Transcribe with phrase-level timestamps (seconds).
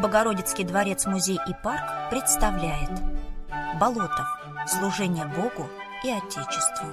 [0.00, 2.90] Богородицкий дворец-музей и парк представляет
[3.80, 4.26] Болотов.
[4.66, 5.70] Служение Богу
[6.04, 6.88] и Отечеству.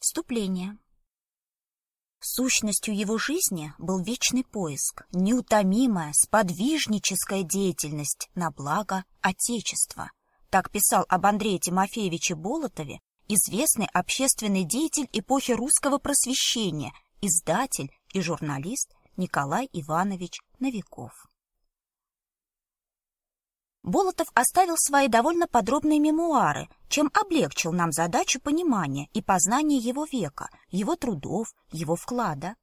[0.00, 0.78] Вступление.
[2.20, 10.10] Сущностью его жизни был вечный поиск, неутомимая, сподвижническая деятельность на благо Отечества.
[10.50, 18.94] Так писал об Андрее Тимофеевиче Болотове известный общественный деятель эпохи русского просвещения, издатель и журналист
[19.18, 21.28] Николай Иванович Новиков.
[23.82, 30.48] Болотов оставил свои довольно подробные мемуары, чем облегчил нам задачу понимания и познания его века,
[30.70, 32.56] его трудов, его вклада.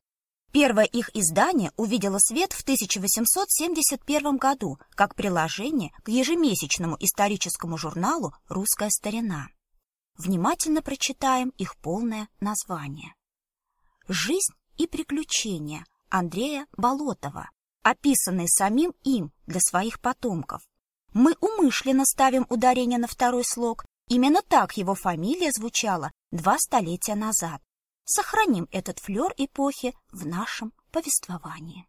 [0.52, 8.90] Первое их издание увидело свет в 1871 году как приложение к ежемесячному историческому журналу «Русская
[8.90, 9.49] старина».
[10.17, 13.13] Внимательно прочитаем их полное название.
[14.07, 17.49] «Жизнь и приключения» Андрея Болотова,
[17.82, 20.62] описанные самим им для своих потомков.
[21.13, 23.85] Мы умышленно ставим ударение на второй слог.
[24.10, 27.62] Именно так его фамилия звучала два столетия назад.
[28.05, 31.87] Сохраним этот флер эпохи в нашем повествовании.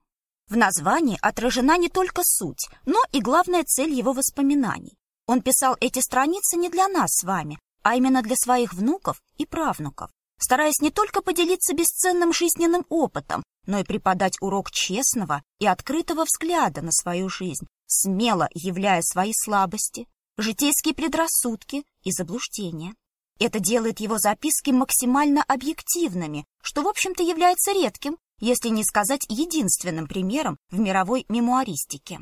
[0.48, 4.96] В названии отражена не только суть, но и главная цель его воспоминаний.
[5.26, 9.46] Он писал эти страницы не для нас с вами, а именно для своих внуков и
[9.46, 10.10] правнуков,
[10.44, 16.82] стараясь не только поделиться бесценным жизненным опытом, но и преподать урок честного и открытого взгляда
[16.82, 22.94] на свою жизнь, смело являя свои слабости, житейские предрассудки и заблуждения.
[23.40, 30.06] Это делает его записки максимально объективными, что, в общем-то, является редким, если не сказать единственным
[30.06, 32.20] примером в мировой мемуаристике.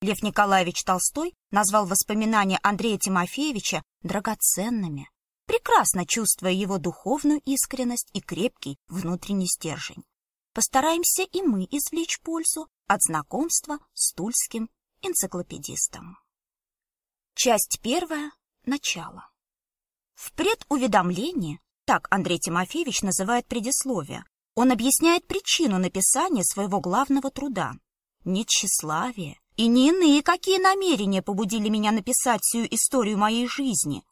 [0.00, 5.10] Лев Николаевич Толстой назвал воспоминания Андрея Тимофеевича драгоценными,
[5.48, 10.04] прекрасно чувствуя его духовную искренность и крепкий внутренний стержень.
[10.52, 14.68] Постараемся и мы извлечь пользу от знакомства с тульским
[15.02, 16.18] энциклопедистом.
[17.34, 18.30] Часть первая.
[18.66, 19.30] Начало.
[20.14, 24.24] В предуведомлении, так Андрей Тимофеевич называет предисловие,
[24.54, 27.72] он объясняет причину написания своего главного труда.
[28.24, 34.02] Не тщеславие и не иные какие намерения побудили меня написать всю историю моей жизни.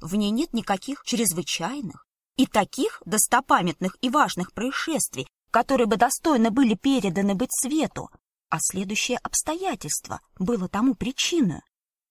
[0.00, 6.74] В ней нет никаких чрезвычайных и таких достопамятных и важных происшествий, которые бы достойно были
[6.74, 8.10] переданы быть свету,
[8.50, 11.62] а следующее обстоятельство было тому причиной.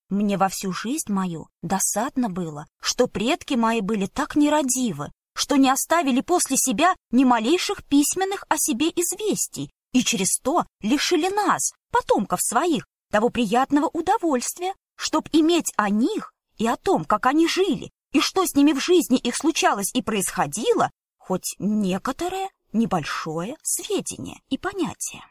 [0.09, 5.69] Мне во всю жизнь мою досадно было, что предки мои были так нерадивы, что не
[5.69, 12.39] оставили после себя ни малейших письменных о себе известий и через то лишили нас, потомков
[12.41, 18.19] своих, того приятного удовольствия, чтоб иметь о них и о том, как они жили, и
[18.19, 25.23] что с ними в жизни их случалось и происходило, хоть некоторое небольшое сведение и понятие.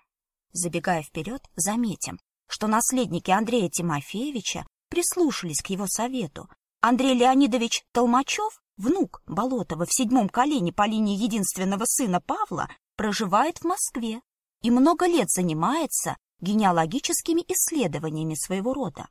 [0.52, 2.18] Забегая вперед, заметим,
[2.48, 6.48] что наследники Андрея Тимофеевича прислушались к его совету.
[6.80, 13.64] Андрей Леонидович Толмачев, внук Болотова в седьмом колене по линии единственного сына Павла, проживает в
[13.64, 14.20] Москве
[14.62, 19.08] и много лет занимается генеалогическими исследованиями своего рода.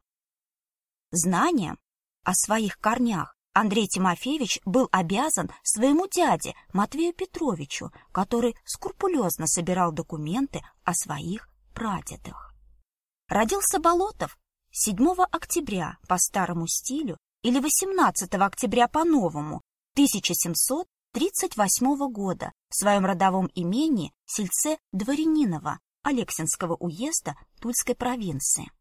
[1.12, 1.78] Знанием
[2.24, 10.64] о своих корнях Андрей Тимофеевич был обязан своему дяде Матвею Петровичу, который скрупулезно собирал документы
[10.84, 12.56] о своих прадедах.
[13.28, 14.40] Родился Болотов
[14.72, 14.98] 7
[15.32, 19.62] октября по старому стилю или 18 октября по новому
[19.94, 28.72] 1738 года в своем родовом имении сельце Дворянинова Алексинского уезда Тульской провинции.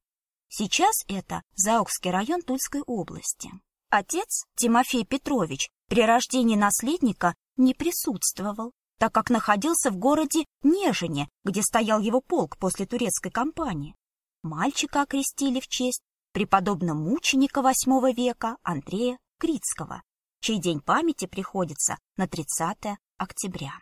[0.54, 3.50] Сейчас это Заокский район Тульской области.
[3.88, 11.62] Отец, Тимофей Петрович, при рождении наследника не присутствовал, так как находился в городе Нежине, где
[11.62, 13.96] стоял его полк после турецкой кампании.
[14.42, 16.02] Мальчика окрестили в честь
[16.32, 20.02] преподобного мученика VIII века Андрея Крицкого,
[20.42, 23.72] чей день памяти приходится на 30 октября.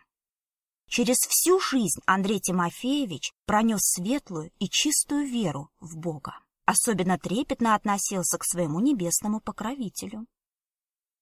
[0.87, 6.35] Через всю жизнь Андрей Тимофеевич пронес светлую и чистую веру в Бога
[6.71, 10.25] особенно трепетно относился к своему небесному покровителю.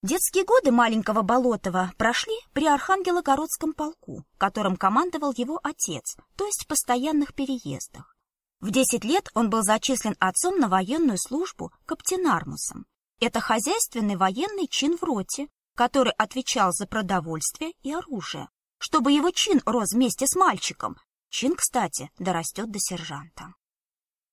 [0.04, 6.68] Детские годы маленького Болотова прошли при Архангелогородском полку, которым командовал его отец, то есть в
[6.68, 8.16] постоянных переездах.
[8.62, 12.86] В 10 лет он был зачислен отцом на военную службу каптенармусом.
[13.20, 19.62] Это хозяйственный военный чин в роте, который отвечал за продовольствие и оружие, чтобы его чин
[19.66, 20.98] рос вместе с мальчиком.
[21.30, 23.54] Чин, кстати, дорастет до сержанта.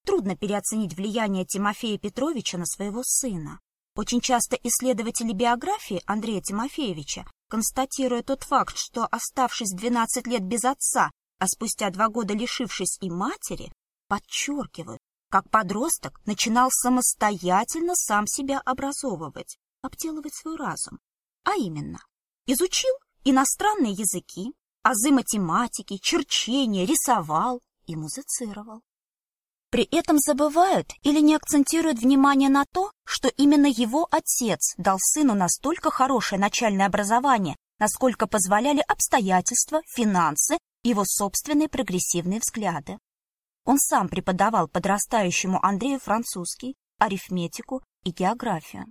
[0.06, 3.58] Трудно переоценить влияние Тимофея Петровича на своего сына.
[3.97, 11.11] Очень часто исследователи биографии Андрея Тимофеевича, констатируя тот факт, что, оставшись 12 лет без отца,
[11.41, 13.73] а спустя два года лишившись и матери,
[14.06, 21.00] подчеркивают, как подросток начинал самостоятельно сам себя образовывать, обделывать свой разум.
[21.43, 21.99] А именно,
[22.47, 22.94] изучил
[23.25, 24.53] иностранные языки,
[24.85, 28.82] азы математики, черчения, рисовал и музицировал.
[29.71, 35.35] При этом забывают или не акцентируют внимание на то, что именно его отец дал сыну
[35.35, 42.99] настолько хорошее начальное образование, насколько позволяли обстоятельства, финансы и его собственные прогрессивные взгляды.
[43.65, 48.87] Он сам преподавал подрастающему Андрею французский, арифметику и географию.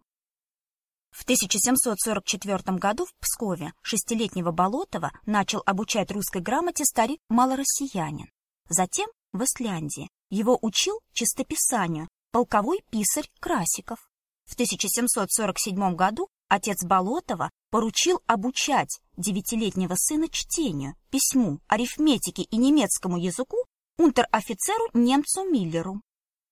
[1.11, 8.27] В 1744 году в Пскове шестилетнего Болотова начал обучать русской грамоте старик малороссиянин.
[8.67, 14.09] Затем в Исляндии его учил чистописанию полковой писарь Красиков.
[14.45, 23.65] В 1747 году отец Болотова поручил обучать девятилетнего сына чтению, письму, арифметике и немецкому языку
[23.97, 26.01] унтер-офицеру немцу Миллеру.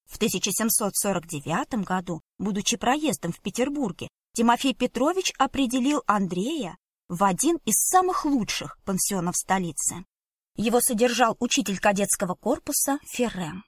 [0.06, 6.78] В 1749 году, будучи проездом в Петербурге, Тимофей Петрович определил Андрея
[7.08, 10.06] в один из самых лучших пансионов столицы.
[10.56, 13.64] Его содержал учитель кадетского корпуса Феррем.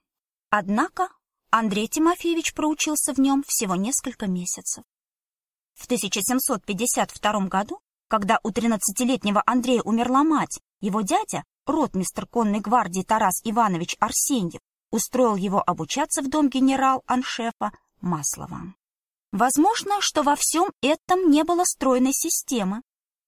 [0.50, 1.10] Однако
[1.50, 4.84] Андрей Тимофеевич проучился в нем всего несколько месяцев.
[5.74, 13.42] В 1752 году, когда у 13-летнего Андрея умерла мать, его дядя, ротмистр конной гвардии Тарас
[13.44, 14.62] Иванович Арсеньев,
[14.92, 17.72] устроил его обучаться в дом генерал-аншефа
[18.02, 18.76] Маслова.
[19.32, 22.82] Возможно, что во всем этом не было стройной системы,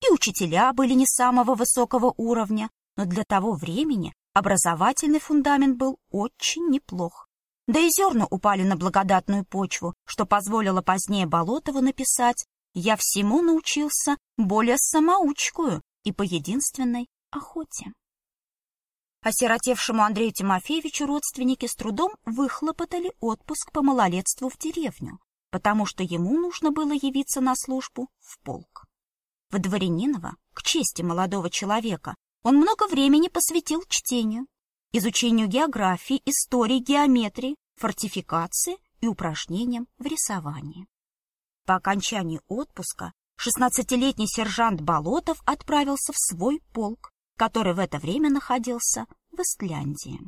[0.07, 6.67] и учителя были не самого высокого уровня, но для того времени образовательный фундамент был очень
[6.69, 7.27] неплох.
[7.67, 14.17] Да и зерна упали на благодатную почву, что позволило позднее Болотову написать «Я всему научился
[14.37, 17.93] более самоучкую и по единственной охоте».
[19.21, 25.19] Осиротевшему Андрею Тимофеевичу родственники с трудом выхлопотали отпуск по малолетству в деревню,
[25.51, 28.85] потому что ему нужно было явиться на службу в полк.
[29.49, 34.47] В Дворяниново, к чести молодого человека, он много времени посвятил чтению,
[34.91, 40.87] изучению географии, истории, геометрии, фортификации и упражнениям в рисовании.
[41.65, 49.05] По окончании отпуска 16-летний сержант Болотов отправился в свой полк, который в это время находился
[49.31, 50.19] в Истляндии.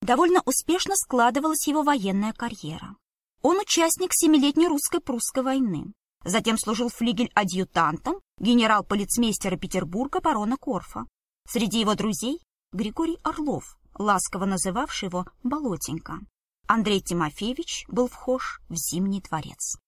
[0.00, 2.96] Довольно успешно складывалась его военная карьера.
[3.42, 5.92] Он участник Семилетней русско-прусской войны.
[6.24, 11.06] Затем служил флигель-адъютантом генерал-полицмейстера Петербурга барона Корфа.
[11.48, 12.40] Среди его друзей
[12.72, 16.20] Григорий Орлов, ласково называвший его Болотенька.
[16.66, 19.78] Андрей Тимофеевич был вхож в Зимний дворец.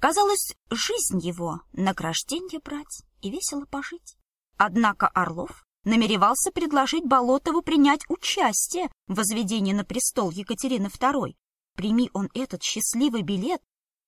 [0.00, 4.16] Казалось, жизнь его награждение брать и весело пожить.
[4.56, 11.34] Однако Орлов намеревался предложить Болотову принять участие в возведении на престол Екатерины II,
[11.76, 13.60] Прими он этот счастливый билет,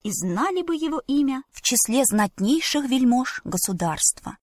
[0.07, 4.39] и знали бы его имя в числе знатнейших вельмож государства.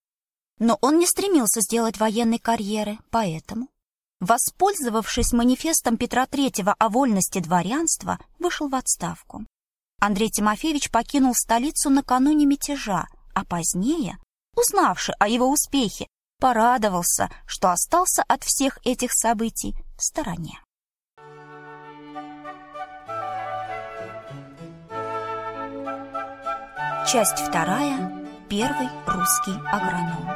[0.60, 3.69] Но он не стремился сделать военной карьеры, поэтому,
[4.19, 9.45] воспользовавшись манифестом Петра III о вольности дворянства, вышел в отставку.
[10.01, 14.18] Андрей Тимофеевич покинул столицу накануне мятежа, а позднее,
[14.57, 16.07] узнавши о его успехе,
[16.42, 20.63] порадовался, что остался от всех этих событий в стороне.
[27.14, 28.12] Часть вторая.
[28.50, 30.28] Первый русский агроном.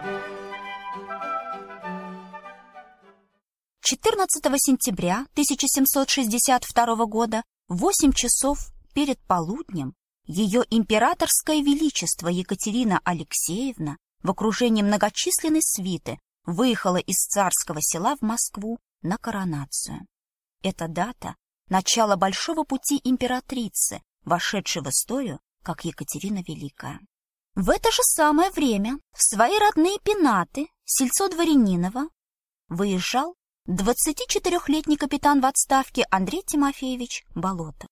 [3.81, 8.59] 14 сентября 1762 года в 8 часов
[8.93, 9.95] перед полуднем
[10.27, 18.77] ее императорское величество Екатерина Алексеевна в окружении многочисленной свиты выехала из царского села в Москву
[19.01, 20.05] на коронацию.
[20.61, 21.37] Эта дата—
[21.69, 27.01] начало большого пути императрицы, вошедшей в историю как Екатерина Великая.
[27.53, 32.07] В это же самое время в свои родные пенаты, сельцо Дворянинова,
[32.69, 33.35] выезжал
[33.67, 37.89] 24-летний капитан в отставке Андрей Тимофеевич Болотов.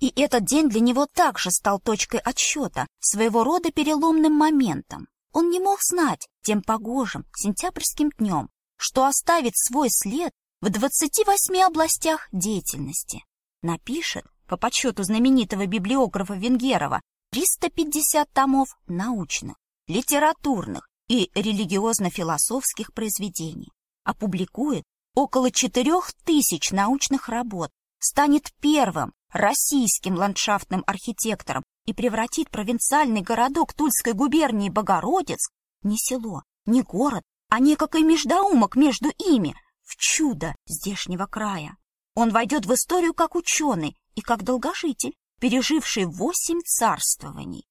[0.00, 5.06] И этот день для него также стал точкой отсчета, своего рода переломным моментом.
[5.34, 10.32] Он не мог знать тем погожим сентябрьским днем, что оставит свой след
[10.62, 13.22] в 28 областях деятельности.
[13.60, 19.56] Напишет, по подсчету знаменитого библиографа Венгерова, 350 томов научных,
[19.86, 23.70] литературных и религиозно-философских произведений,
[24.04, 34.14] опубликует около 4000 научных работ, станет первым российским ландшафтным архитектором и превратит провинциальный городок Тульской
[34.14, 35.50] губернии Богородец
[35.82, 41.76] не село, не город, а некакой междоумок между ими в чудо здешнего края.
[42.14, 47.66] Он войдет в историю как ученый и как долгожитель, переживший восемь царствований.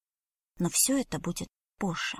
[0.58, 1.48] Но все это будет
[1.78, 2.18] позже.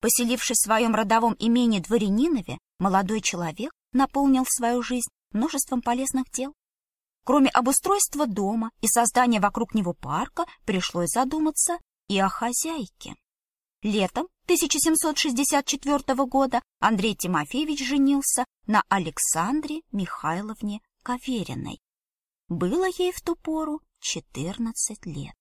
[0.00, 6.54] Поселившись в своем родовом имении Дворянинове, молодой человек наполнил свою жизнь множеством полезных дел.
[7.24, 13.14] Кроме обустройства дома и создания вокруг него парка, пришлось задуматься и о хозяйке.
[13.82, 21.80] Летом 1764 года Андрей Тимофеевич женился на Александре Михайловне Кавериной.
[22.48, 25.34] Было ей в ту пору 14 лет.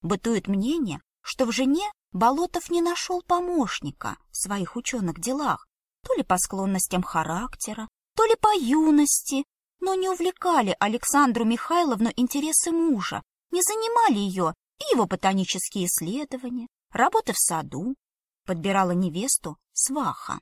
[0.00, 5.66] Бытует мнение, что в жене Болотов не нашел помощника в своих ученых делах,
[6.06, 9.44] то ли по склонностям характера, то ли по юности,
[9.80, 17.32] но не увлекали Александру Михайловну интересы мужа, не занимали ее и его ботанические исследования, работы
[17.32, 17.96] в саду,
[18.46, 20.38] подбирала невесту сваха.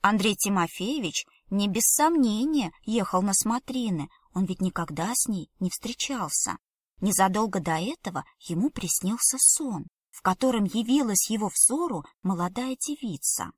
[0.00, 6.56] Андрей Тимофеевич не без сомнения ехал на смотрины, он ведь никогда с ней не встречался.
[7.02, 13.50] Незадолго до этого ему приснился сон, в котором явилась его взору молодая девица.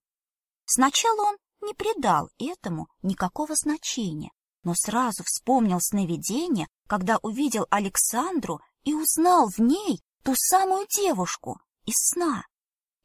[0.65, 4.31] Сначала он не придал этому никакого значения,
[4.63, 11.97] но сразу вспомнил сновидение, когда увидел Александру и узнал в ней ту самую девушку из
[11.97, 12.47] сна.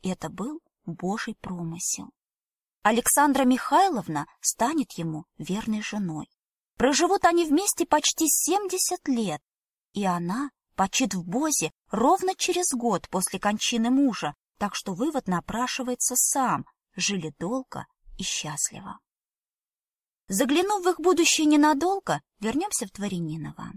[0.04, 2.12] Это был Божий промысел.
[2.82, 6.30] Александра Михайловна станет ему верной женой.
[6.78, 9.42] Проживут они вместе почти семьдесят лет,
[9.94, 16.16] и она почит в Бозе ровно через год после кончины мужа, так что вывод напрашивается
[16.16, 16.66] сам,
[16.96, 17.86] жили долго
[18.18, 19.00] и счастливо.
[20.28, 23.74] Заглянув в их будущее ненадолго, вернемся в Дворяниново.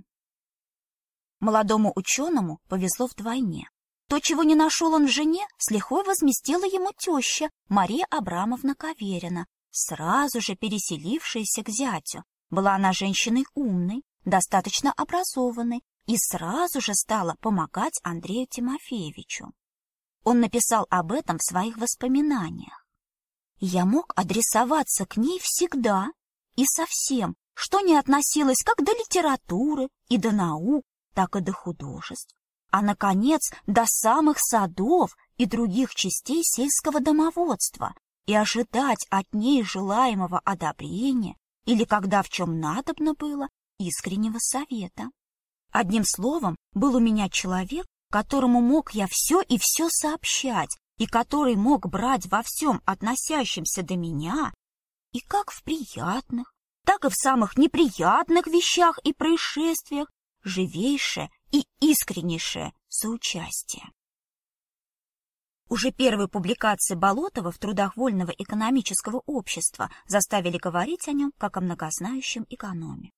[1.41, 3.69] Молодому ученому повезло вдвойне.
[4.09, 9.47] То, чего не нашел он в жене, с лихвой возместила ему теща Мария Абрамовна Каверина,
[9.71, 12.23] сразу же переселившаяся к зятю.
[12.51, 19.53] Была она женщиной умной, достаточно образованной и сразу же стала помогать Андрею Тимофеевичу.
[20.25, 22.87] Он написал об этом в своих воспоминаниях.
[23.59, 26.09] «Я мог адресоваться к ней всегда
[26.57, 31.53] и со всем, что не относилось как до литературы и до наук, так и до
[31.53, 32.35] художеств
[32.73, 37.95] а, наконец, до самых садов и других частей сельского домоводства
[38.27, 45.11] и ожидать от ней желаемого одобрения или, когда в чем надобно было, искреннего совета.
[45.73, 51.57] Одним словом, был у меня человек, которому мог я все и все сообщать, и который
[51.57, 54.53] мог брать во всем относящемся до меня,
[55.13, 56.53] и как в приятных,
[56.85, 60.11] так и в самых неприятных вещах и происшествиях,
[60.45, 63.85] живейшее и искреннейшее соучастие.
[65.71, 71.63] Уже первые публикации Болотова в трудах Вольного экономического общества заставили говорить о нем как о
[71.63, 73.11] многознающем экономе.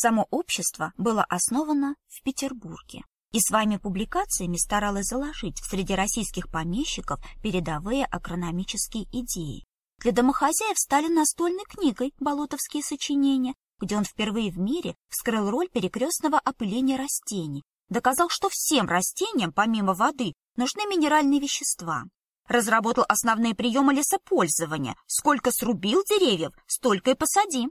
[0.00, 3.02] Само общество было основано в Петербурге
[3.32, 9.64] и своими публикациями старалось заложить в среди российских помещиков передовые агрономические идеи.
[9.98, 16.38] Для домохозяев стали настольной книгой «Болотовские сочинения», где он впервые в мире вскрыл роль перекрестного
[16.38, 22.04] опыления растений доказал, что всем растениям, помимо воды, нужны минеральные вещества.
[22.46, 24.94] Разработал основные приемы лесопользования.
[25.06, 27.66] Сколько срубил деревьев, столько и посади.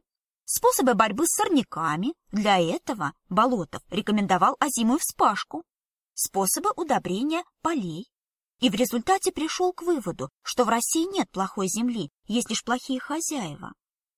[0.49, 2.13] Способы борьбы с сорняками.
[2.31, 5.65] Для этого Болотов рекомендовал озимую вспашку.
[6.13, 8.07] Способы удобрения полей.
[8.61, 13.01] И в результате пришел к выводу, что в России нет плохой земли, есть лишь плохие
[13.01, 13.73] хозяева.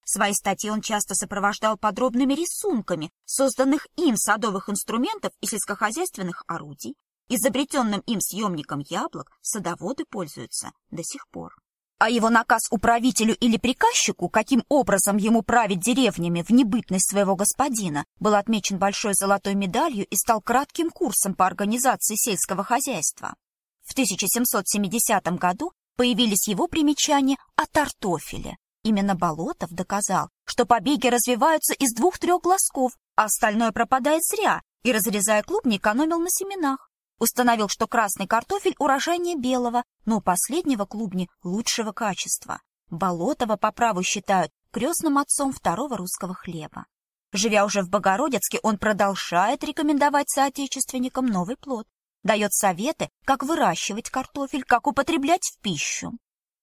[0.05, 6.95] Свои статьи он часто сопровождал подробными рисунками, созданных им садовых инструментов и сельскохозяйственных орудий.
[7.27, 11.55] Изобретенным им съемником яблок садоводы пользуются до сих пор.
[11.99, 18.05] А его наказ управителю или приказчику, каким образом ему править деревнями в небытность своего господина,
[18.19, 23.35] был отмечен большой золотой медалью и стал кратким курсом по организации сельского хозяйства.
[23.83, 31.93] В 1770 году появились его примечания о картофеле, Именно Болотов доказал, что побеги развиваются из
[31.93, 36.88] двух-трех глазков, а остальное пропадает зря, и, разрезая клубни, экономил на семенах.
[37.19, 42.61] Установил, что красный картофель урожайнее белого, но у последнего клубни лучшего качества.
[42.89, 46.85] Болотова по праву считают крестным отцом второго русского хлеба.
[47.31, 51.87] Живя уже в Богородицке, он продолжает рекомендовать соотечественникам новый плод.
[52.23, 56.17] Дает советы, как выращивать картофель, как употреблять в пищу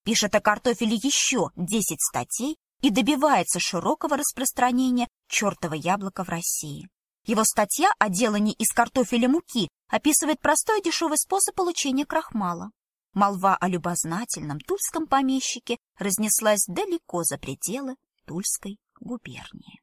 [0.06, 6.88] пишет о картофеле еще 10 статей и добивается широкого распространения чертова яблока в России.
[7.26, 12.70] Его статья о делании из картофеля муки описывает простой и дешевый способ получения крахмала.
[13.14, 19.80] Молва о любознательном тульском помещике разнеслась далеко за пределы Тульской губернии.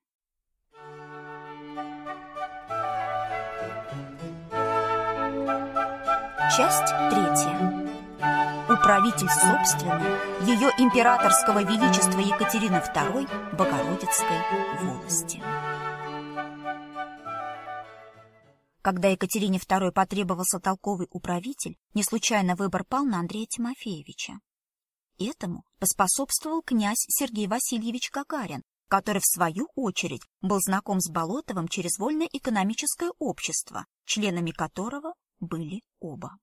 [6.56, 7.84] Часть третья.
[8.70, 14.38] Управитель собственной ее императорского величества Екатерины II Богородицкой
[14.82, 15.44] волости.
[18.84, 24.34] Когда Екатерине II потребовался толковый управитель, не случайно выбор пал на Андрея Тимофеевича.
[25.18, 31.98] Этому поспособствовал князь Сергей Васильевич Гагарин, который, в свою очередь, был знаком с Болотовым через
[31.98, 36.38] вольное экономическое общество, членами которого были оба.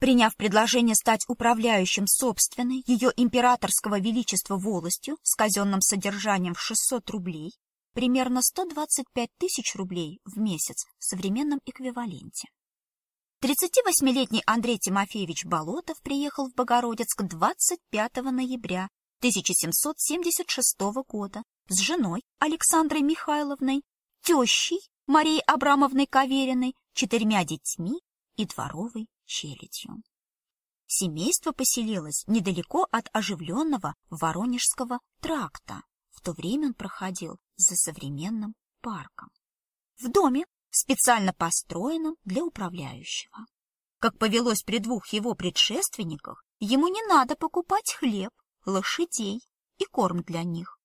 [0.00, 7.52] Приняв предложение стать управляющим собственной ее императорского величества волостью с казенным содержанием в 600 рублей,
[7.98, 12.46] примерно 125 тысяч рублей в месяц в современном эквиваленте.
[13.42, 18.88] 38-летний Андрей Тимофеевич Болотов приехал в Богородицк 25 ноября
[19.18, 20.78] 1776
[21.08, 23.82] года с женой Александрой Михайловной,
[24.22, 24.78] тещей
[25.08, 28.00] Марией Абрамовной Кавериной, четырьмя детьми
[28.36, 30.04] и дворовой челядью.
[30.86, 35.82] Семейство поселилось недалеко от оживленного Воронежского тракта.
[36.12, 39.28] В то время он проходил за современным парком.
[40.00, 43.46] В доме, специально построенном для управляющего.
[43.98, 48.30] Как повелось при двух его предшественниках, ему не надо покупать хлеб,
[48.64, 49.42] лошадей
[49.78, 50.78] и корм для них.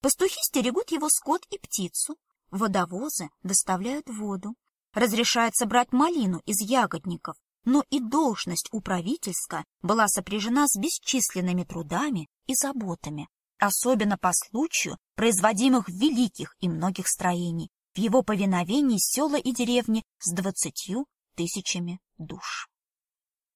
[0.00, 2.16] Пастухи стерегут его скот и птицу,
[2.50, 4.54] водовозы доставляют воду,
[4.92, 12.54] разрешается брать малину из ягодников, но и должность управительская была сопряжена с бесчисленными трудами и
[12.54, 13.28] заботами,
[13.58, 20.32] особенно по случаю производимых великих и многих строений, в его повиновении села и деревни с
[20.32, 22.68] двадцатью тысячами душ.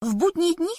[0.01, 0.73] В будние дни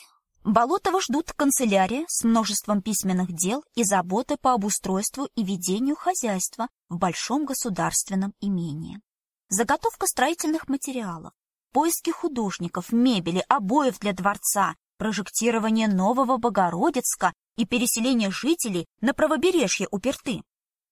[0.44, 6.98] Болотова ждут канцелярия с множеством письменных дел и заботы по обустройству и ведению хозяйства в
[6.98, 9.00] большом государственном имении.
[9.48, 11.32] Заготовка строительных материалов,
[11.72, 20.42] поиски художников, мебели, обоев для дворца, прожектирование нового Богородицка и переселение жителей на правобережье Уперты,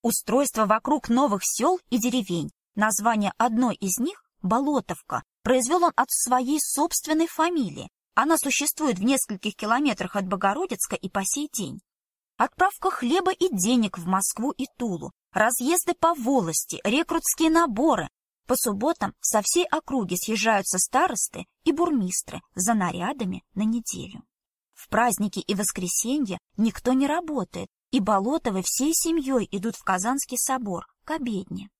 [0.03, 2.51] устройство вокруг новых сел и деревень.
[2.75, 9.55] Название одной из них, Болотовка, произвел он от своей собственной фамилии, она существует в нескольких
[9.55, 11.79] километрах от Богородицка и по сей день.
[12.37, 18.09] Отправка хлеба и денег в Москву и Тулу, разъезды по волости, рекрутские наборы.
[18.51, 24.25] По субботам со всей округи съезжаются старосты и бурмистры за нарядами на неделю.
[24.75, 30.89] В праздники и воскресенья никто не работает, и Болотовы всей семьей идут в Казанский собор
[31.05, 31.71] к обедне.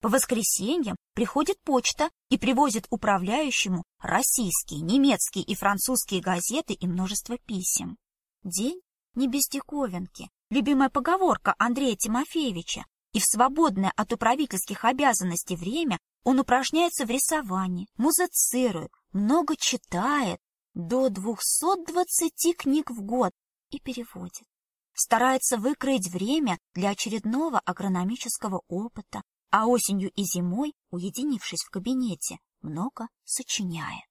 [0.00, 7.96] По воскресеньям приходит почта и привозит управляющему российские, немецкие и французские газеты и множество писем.
[8.44, 8.80] День
[9.16, 16.38] не без диковинки, любимая поговорка Андрея Тимофеевича, и в свободное от управительских обязанностей время он
[16.38, 20.40] упражняется в рисовании, музицирует, много читает,
[20.74, 23.32] до 220 книг в год
[23.70, 24.46] и переводит.
[24.92, 33.08] Старается выкроить время для очередного агрономического опыта, а осенью и зимой, уединившись в кабинете, много
[33.24, 34.04] сочиняет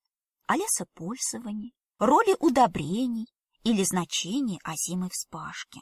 [0.47, 3.27] о лесопользовании, роли удобрений
[3.63, 5.81] или значении озимой вспашки.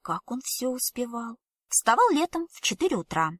[0.00, 1.36] Как он все успевал?
[1.68, 3.30] Вставал летом в четыре утра,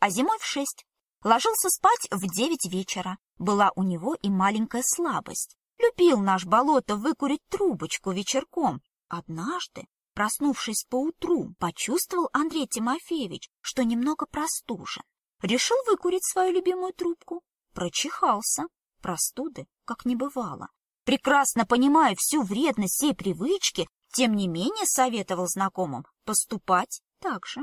[0.00, 0.84] а зимой в шесть.
[1.22, 3.18] Ложился спать в девять вечера.
[3.38, 5.56] Была у него и маленькая слабость.
[5.78, 8.82] Любил наш болото выкурить трубочку вечерком.
[9.08, 15.02] Однажды Проснувшись поутру, почувствовал Андрей Тимофеевич, что немного простужен.
[15.40, 17.42] Решил выкурить свою любимую трубку.
[17.72, 18.64] Прочихался.
[19.00, 20.68] Простуды, как не бывало.
[21.04, 27.62] Прекрасно понимая всю вредность всей привычки, тем не менее советовал знакомым поступать так же.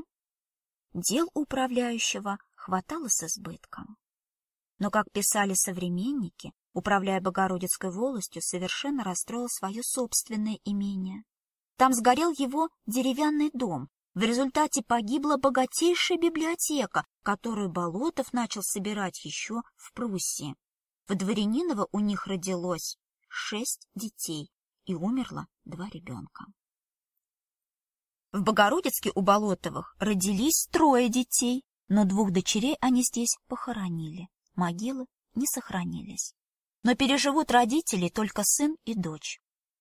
[0.98, 3.98] Дел управляющего хватало с избытком.
[4.80, 11.24] Но, как писали современники, управляя Богородицкой волостью, совершенно расстроил свое собственное имение.
[11.76, 13.90] Там сгорел его деревянный дом.
[14.16, 20.56] В результате погибла богатейшая библиотека, которую Болотов начал собирать еще в Пруссии.
[21.08, 24.50] В Дворяниново у них родилось шесть детей
[24.86, 26.48] и умерло два ребенка.
[28.38, 34.28] В Богородицке у Болотовых родились трое детей, но двух дочерей они здесь похоронили.
[34.54, 36.36] Могилы не сохранились.
[36.84, 39.40] Но переживут родители только сын и дочь.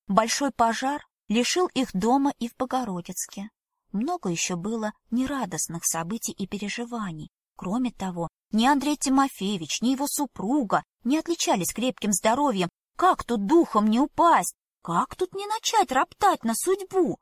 [0.08, 3.50] Большой пожар лишил их дома и в Богородицке.
[3.92, 7.28] Много еще было нерадостных событий и переживаний.
[7.56, 12.70] Кроме того, ни Андрей Тимофеевич, ни его супруга не отличались крепким здоровьем.
[12.96, 14.56] Как тут духом не упасть?
[14.80, 17.18] Как тут не начать роптать на судьбу?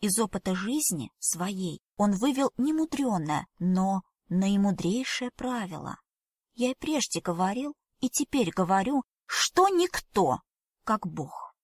[0.00, 5.96] Из опыта жизни своей он вывел немудренное, но наимудрейшее правило.
[6.54, 10.40] Я и прежде говорил, и теперь говорю, что никто,
[10.84, 11.54] как Бог.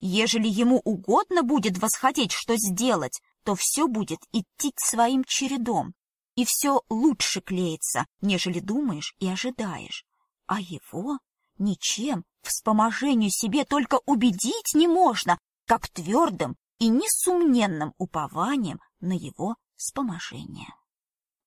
[0.00, 5.94] Ежели ему угодно будет восхотеть что сделать, то все будет идти своим чередом,
[6.34, 10.04] и все лучше клеится, нежели думаешь и ожидаешь.
[10.46, 11.18] А его
[11.56, 20.74] ничем вспоможению себе только убедить не можно, как твердым и несомненным упованием на его вспоможение.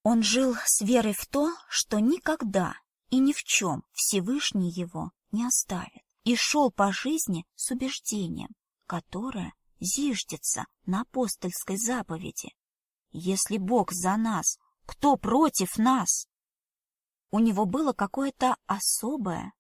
[0.04, 2.76] Он жил с верой в то, что никогда
[3.10, 8.50] и ни в чем Всевышний его не оставит, и шел по жизни с убеждением,
[8.88, 12.56] которое зиждется на апостольской заповеди.
[13.12, 16.28] Если Бог за нас, кто против нас?
[17.30, 19.54] У него было какое-то особое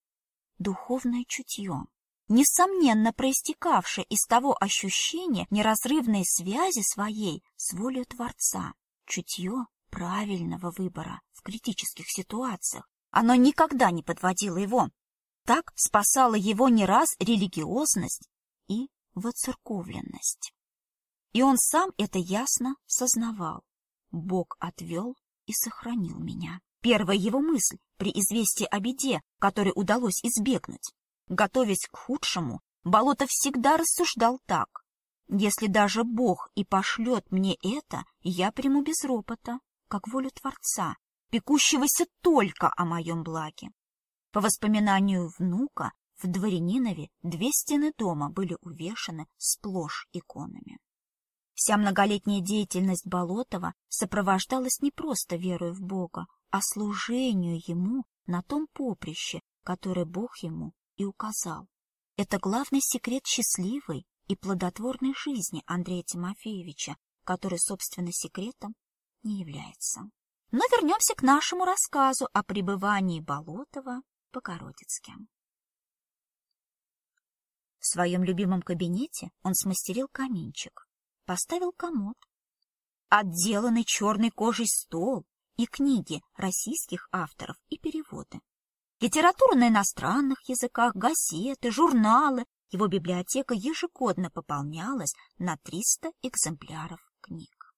[0.57, 1.85] духовное чутье,
[2.31, 8.73] несомненно проистекавшее из того ощущения неразрывной связи своей с волей Творца,
[9.05, 12.89] чутье правильного выбора в критических ситуациях.
[13.11, 14.89] Оно никогда не подводило его.
[15.45, 18.29] Так спасала его не раз религиозность
[18.67, 20.53] и воцерковленность.
[21.33, 23.63] И он сам это ясно сознавал.
[24.11, 25.15] Бог отвел
[25.45, 26.61] и сохранил меня.
[26.81, 30.93] Первая его мысль при известии о беде, которой удалось избегнуть.
[31.31, 34.83] Готовясь к худшему, Болото всегда рассуждал так.
[35.29, 40.97] Если даже Бог и пошлет мне это, я приму без ропота, как волю Творца,
[41.29, 43.69] пекущегося только о моем благе.
[44.33, 50.79] По воспоминанию внука, в Дворянинове две стены дома были увешаны сплошь иконами.
[51.53, 58.67] Вся многолетняя деятельность Болотова сопровождалась не просто верой в Бога, а служению Ему на том
[58.73, 61.67] поприще, которое Бог ему и указал.
[62.17, 68.75] Это главный секрет счастливой и плодотворной жизни Андрея Тимофеевича, который, собственно, секретом
[69.23, 70.01] не является.
[70.51, 75.13] Но вернемся к нашему рассказу о пребывании Болотова в Богородицке.
[77.79, 80.87] В своем любимом кабинете он смастерил каминчик,
[81.25, 82.17] поставил комод,
[83.09, 85.25] отделанный черной кожей стол
[85.57, 88.39] и книги российских авторов и переводы.
[89.01, 92.45] Литературу на иностранных языках, газеты, журналы.
[92.69, 97.73] Его библиотека ежегодно пополнялась на 300 экземпляров книг.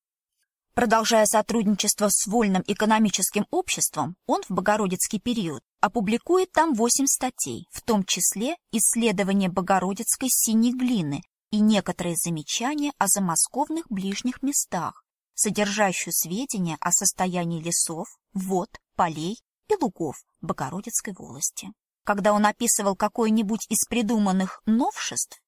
[0.73, 7.81] Продолжая сотрудничество с Вольным экономическим обществом, он в Богородицкий период опубликует там восемь статей, в
[7.81, 15.05] том числе исследование Богородицкой синей глины и некоторые замечания о замосковных ближних местах,
[15.35, 19.37] содержащую сведения о состоянии лесов, вод, полей
[19.73, 21.69] и лугов Богородицкой волости.
[22.03, 25.41] Когда он описывал какое-нибудь из придуманных новшеств,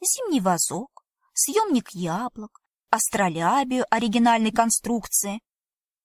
[0.00, 5.40] зимний вазок, съемник яблок, астролябию оригинальной конструкции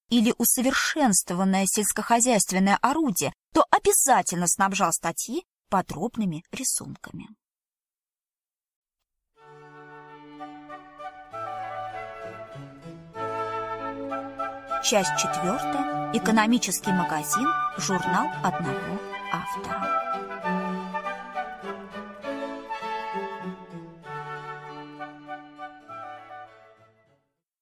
[0.08, 7.28] или усовершенствованное сельскохозяйственное орудие, то обязательно снабжал статьи подробными рисунками.
[14.88, 16.12] Часть четвертая.
[16.12, 17.44] Экономический магазин.
[17.76, 19.00] Журнал одного
[19.32, 19.82] автора.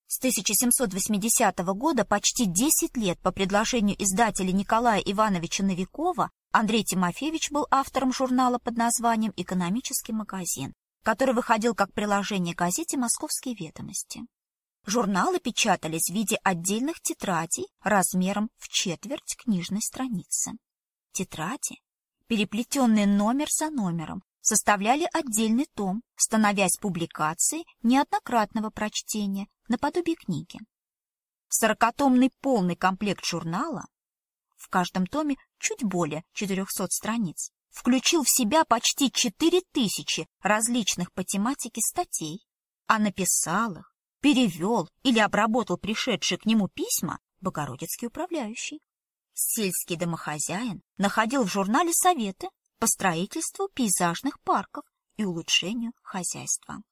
[0.07, 7.67] С 1780 года, почти 10 лет по предложению издателя Николая Ивановича Новикова, Андрей Тимофеевич был
[7.71, 14.27] автором журнала под названием «Экономический магазин», который выходил как приложение газете «Московские ведомости».
[14.87, 20.53] Журналы печатались в виде отдельных тетрадей размером в четверть книжной страницы.
[21.13, 21.81] Тетради,
[22.27, 30.59] переплетенные номер за номером, составляли отдельный том, становясь публикацией неоднократного прочтения наподобие книги.
[31.49, 33.87] Сорокатомный полный комплект журнала,
[34.57, 41.81] в каждом томе чуть более 400 страниц, включил в себя почти 4000 различных по тематике
[41.81, 42.45] статей,
[42.87, 43.94] а написал их,
[44.25, 48.81] перевел или обработал пришедшие к нему письма Богородицкий управляющий.
[49.35, 54.83] Сельский домохозяин находил в журнале советы по строительству пейзажных парков
[55.19, 56.83] и улучшению хозяйства.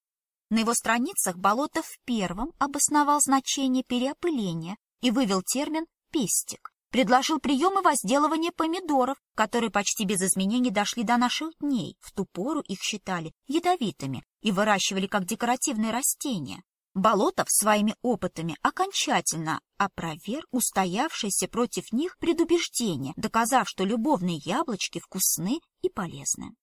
[0.51, 8.53] На его страницах Болотов первым обосновал значение переопыления и вывел термин «пестик», предложил приемы возделывания
[8.53, 11.97] помидоров, которые почти без изменений дошли до наших дней.
[12.01, 16.63] В ту пору их считали ядовитыми и выращивали как декоративные растения.
[16.95, 25.89] Болотов своими опытами окончательно опроверг устоявшееся против них предубеждение, доказав, что любовные яблочки вкусны и
[25.89, 26.55] полезны.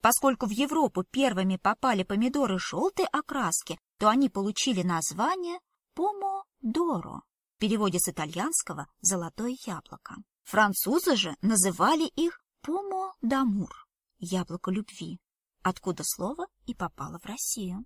[0.00, 5.58] Поскольку в Европу первыми попали помидоры желтой окраски, то они получили название
[5.94, 7.22] помодоро,
[7.56, 10.16] в переводе с итальянского «золотое яблоко».
[10.44, 13.86] Французы же называли их помодамур–
[14.18, 15.18] яблоко любви,
[15.62, 17.84] откуда слово и попало в Россию.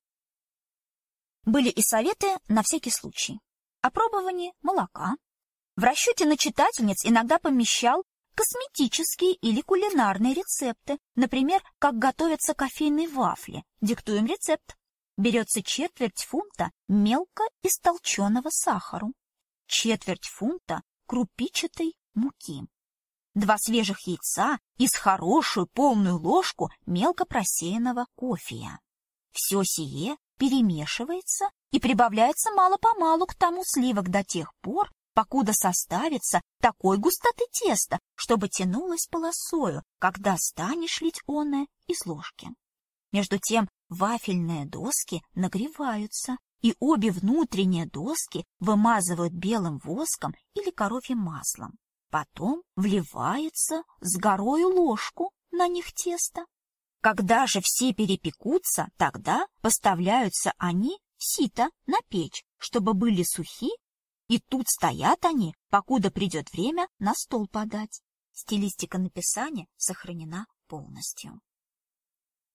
[1.48, 3.40] Были и советы на всякий случай.
[3.80, 5.16] Опробование молока.
[5.76, 13.64] В расчете на читательниц иногда помещал косметические или кулинарные рецепты, например, как готовятся кофейные вафли.
[13.80, 14.76] Диктуем рецепт.
[15.16, 19.14] Берется четверть фунта мелко истолченного сахару,
[19.66, 22.66] четверть фунта крупичатой муки,
[23.32, 28.80] два свежих яйца и с хорошую полную ложку мелко просеянного кофея.
[29.32, 36.96] Все сие перемешивается и прибавляется мало-помалу к тому сливок до тех пор, покуда составится такой
[36.96, 42.48] густоты теста, чтобы тянулось полосою, когда станешь лить оное из ложки.
[43.12, 51.78] Между тем вафельные доски нагреваются, и обе внутренние доски вымазывают белым воском или коровьим маслом.
[52.10, 56.44] Потом вливается с горою ложку на них тесто.
[57.00, 63.70] Когда же все перепекутся, тогда поставляются они в сито на печь, чтобы были сухи,
[64.28, 68.02] и тут стоят они, покуда придет время на стол подать.
[68.32, 71.40] Стилистика написания сохранена полностью.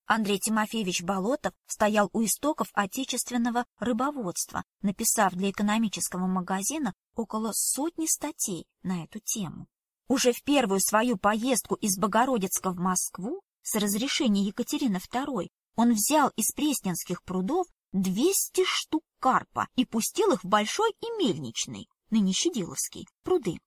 [0.05, 8.67] Андрей Тимофеевич Болотов стоял у истоков отечественного рыбоводства, написав для экономического магазина около сотни статей
[8.83, 9.67] на эту тему.
[10.07, 16.29] Уже в первую свою поездку из Богородицка в Москву с разрешения Екатерины II он взял
[16.35, 23.07] из Пресненских прудов 200 штук карпа и пустил их в Большой и Мельничный, ныне Щедиловский,
[23.23, 23.57] пруды,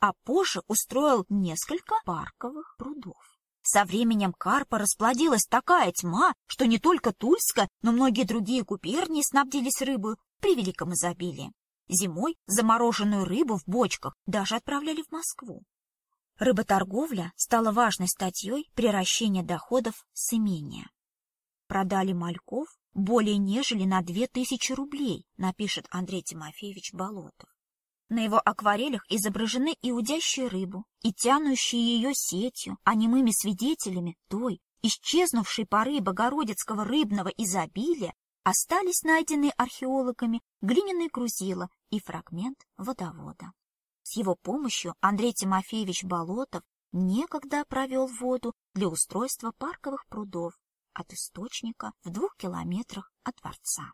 [0.00, 3.38] а позже устроил несколько парковых прудов.
[3.62, 9.80] Со временем карпа расплодилась такая тьма, что не только Тульска, но многие другие губернии снабдились
[9.80, 11.52] рыбой при великом изобилии.
[11.88, 15.62] Зимой замороженную рыбу в бочках даже отправляли в Москву.
[16.38, 20.90] Рыботорговля стала важной статьей приращения доходов с имения.
[21.68, 27.48] Продали мальков более нежели на две тысячи рублей, напишет Андрей Тимофеевич Болотов.
[28.08, 34.60] На его акварелях изображены и удящие рыбу, и тянущие ее сетью, а немыми свидетелями той,
[34.82, 43.52] исчезнувшей поры богородицкого рыбного изобилия, остались найденные археологами глиняные грузила и фрагмент водовода.
[44.04, 46.62] С его помощью Андрей Тимофеевич Болотов
[46.92, 50.52] некогда провел воду для устройства парковых прудов
[50.92, 53.92] от источника в двух километрах от дворца.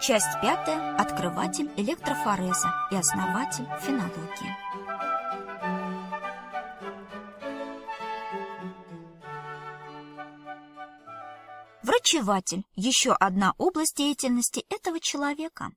[0.00, 0.96] Часть пятая.
[0.96, 4.77] Открыватель электрофореза и основатель фенологии.
[11.88, 15.70] Врачеватель– еще одна область деятельности этого человека.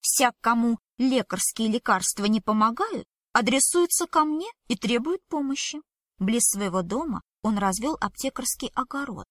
[0.00, 5.82] Всяк, кому лекарские лекарства не помогают, адресуется ко мне и требует помощи.
[6.18, 9.26] Близ своего дома он развел аптекарский огород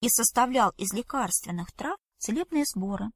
[0.00, 3.10] и составлял из лекарственных трав целебные сборы.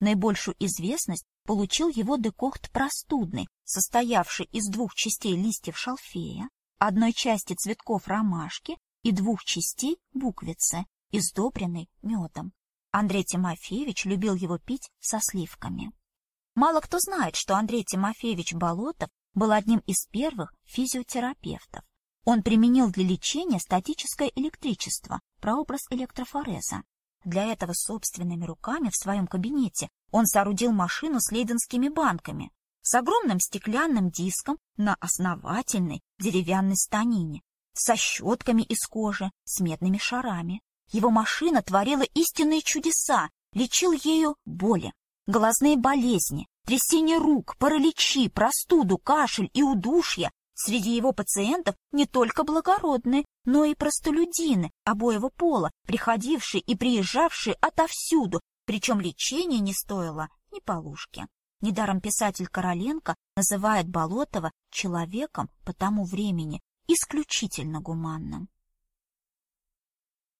[0.00, 8.08] Наибольшую известность получил его декохт простудный, состоявший из двух частей листьев шалфея, одной части цветков
[8.08, 12.52] ромашки и двух частей буквицы, издобренной медом.
[12.90, 15.92] Андрей Тимофеевич любил его пить со сливками.
[16.54, 21.84] Мало кто знает, что Андрей Тимофеевич Болотов был одним из первых физиотерапевтов.
[22.24, 26.82] Он применил для лечения статическое электричество, прообраз электрофореза.
[27.24, 32.50] Для этого собственными руками в своем кабинете он соорудил машину с лейденскими банками,
[32.82, 37.42] с огромным стеклянным диском на основательной деревянной станине,
[37.72, 40.62] со щетками из кожи, с медными шарами.
[40.92, 44.92] Его машина творила истинные чудеса, лечил ею боли,
[45.26, 50.30] глазные болезни, трясение рук, параличи, простуду, кашель и удушье.
[50.54, 58.40] Среди его пациентов не только благородные, но и простолюдины обоего пола, приходившие и приезжавшие отовсюду,
[58.66, 61.26] причем лечение не стоило ни полушки.
[61.62, 68.48] Недаром писатель Короленко называет Болотова человеком по тому времени исключительно гуманным.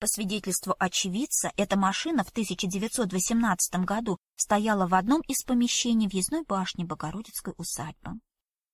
[0.00, 6.84] По свидетельству очевидца, эта машина в 1918 году стояла в одном из помещений въездной башни
[6.84, 8.12] Богородицкой усадьбы.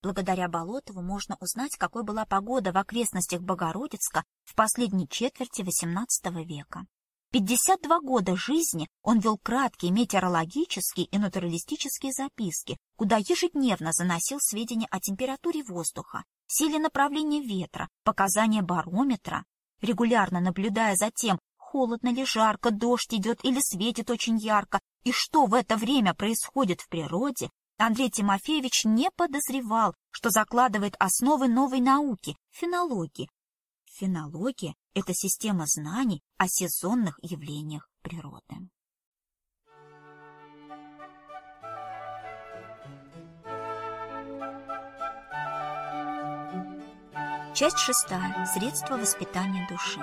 [0.04, 6.86] Благодаря Болотову можно узнать, какой была погода в окрестностях Богородицка в последней четверти XVIII века.
[7.32, 15.00] 52 года жизни он вел краткие метеорологические и натуралистические записки, куда ежедневно заносил сведения о
[15.00, 19.44] температуре воздуха, силе направления ветра, показания барометра,
[19.80, 25.46] регулярно наблюдая за тем, холодно ли, жарко, дождь идет или светит очень ярко, и что
[25.46, 32.36] в это время происходит в природе, Андрей Тимофеевич не подозревал, что закладывает основы новой науки–
[32.50, 33.28] фенологии.
[33.84, 38.68] Фенология– это система знаний о сезонных явлениях природы.
[47.56, 48.44] Часть шестая.
[48.52, 49.98] Средства воспитания души.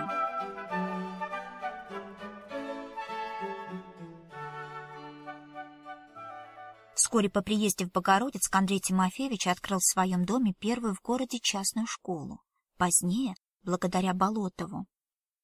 [6.95, 11.85] Вскоре по приезде в Богородицк Андрей Тимофеевич открыл в своем доме первую в городе частную
[11.85, 12.41] школу.
[12.77, 14.87] Позднее, благодаря Болотову,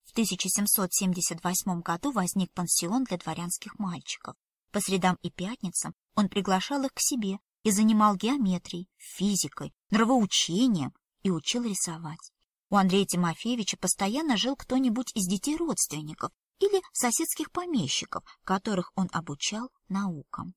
[0.05, 4.33] в 1778 году возник пансион для дворянских мальчиков.
[4.71, 10.91] По средам и пятницам он приглашал их к себе и занимал геометрией, физикой, нравоучением
[11.23, 12.31] и учил рисовать.
[12.69, 19.71] У Андрея Тимофеевича постоянно жил кто-нибудь из детей родственников или соседских помещиков, которых он обучал
[19.87, 20.53] наукам.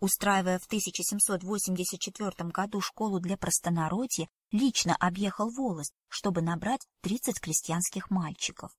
[0.00, 8.70] Устраивая в 1784 году школу для простонародья, лично объехал волость, чтобы набрать 30 крестьянских мальчиков.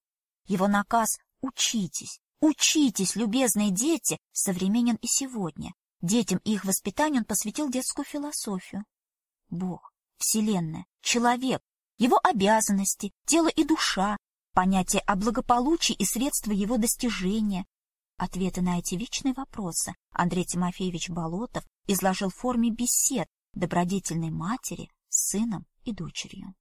[0.46, 5.74] Его наказ «Учитесь, учитесь, любезные дети!» современен и сегодня.
[6.02, 8.86] Детям и их воспитанию он посвятил детскую философию.
[9.50, 11.62] Бог, Вселенная, человек,
[11.98, 14.18] его обязанности, тело и душа,
[14.54, 17.66] понятие о благополучии и средства его достижения,
[18.20, 25.30] Ответы на эти вечные вопросы Андрей Тимофеевич Болотов изложил в форме бесед добродетельной матери с
[25.30, 26.54] сыном и дочерью.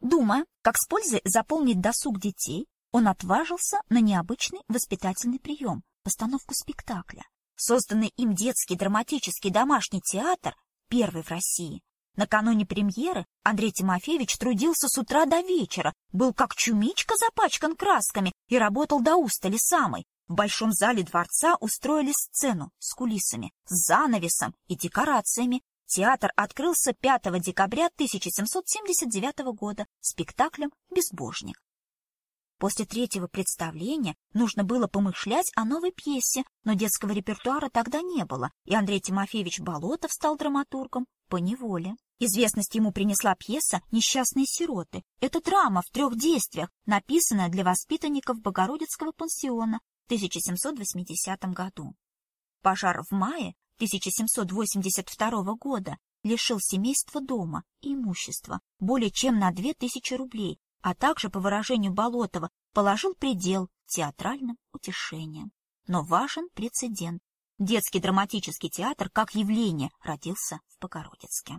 [0.00, 7.22] Думая, как с пользой заполнить досуг детей, он отважился на необычный воспитательный прием— постановку спектакля.
[7.54, 10.56] Созданный им детский драматический домашний театр,
[10.88, 11.82] первый в России.
[12.16, 18.58] Накануне премьеры Андрей Тимофеевич трудился с утра до вечера, был как чумичка запачкан красками и
[18.58, 24.76] работал до устали самой, в большом зале дворца устроили сцену с кулисами, с занавесом и
[24.76, 25.62] декорациями.
[25.86, 31.60] Театр открылся 5 декабря 1779 года спектаклем «Безбожник».
[32.64, 38.52] После третьего представления нужно было помышлять о новой пьесе, но детского репертуара тогда не было,
[38.64, 41.94] и Андрей Тимофеевич Болотов стал драматургом по неволе.
[42.20, 45.02] Известность ему принесла пьеса «Несчастные сироты».
[45.20, 51.94] Это драма в трех действиях, написанная для воспитанников Богородицкого пансиона 1780 году.
[52.62, 60.58] Пожар в мае 1782 года лишил семейства дома и имущества более чем на 2000 рублей,
[60.84, 65.50] а также, по выражению Болотова, положил предел театральным утешениям.
[65.86, 67.22] Но важен прецедент.
[67.58, 71.54] Детский драматический театр как явление родился в Богородицке.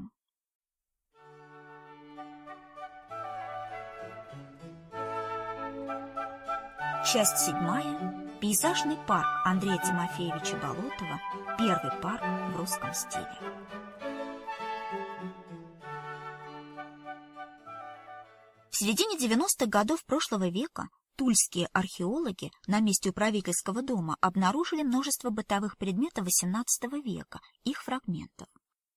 [7.11, 11.19] Часть седьмая Пейзажный парк Андрея Тимофеевича Болотова–
[11.57, 12.21] первый парк
[12.53, 14.14] в русском стиле.
[18.75, 25.77] В середине 90-х годов прошлого века тульские археологи на месте управительского дома обнаружили множество бытовых
[25.77, 28.49] предметов XVIII века, их фрагментов.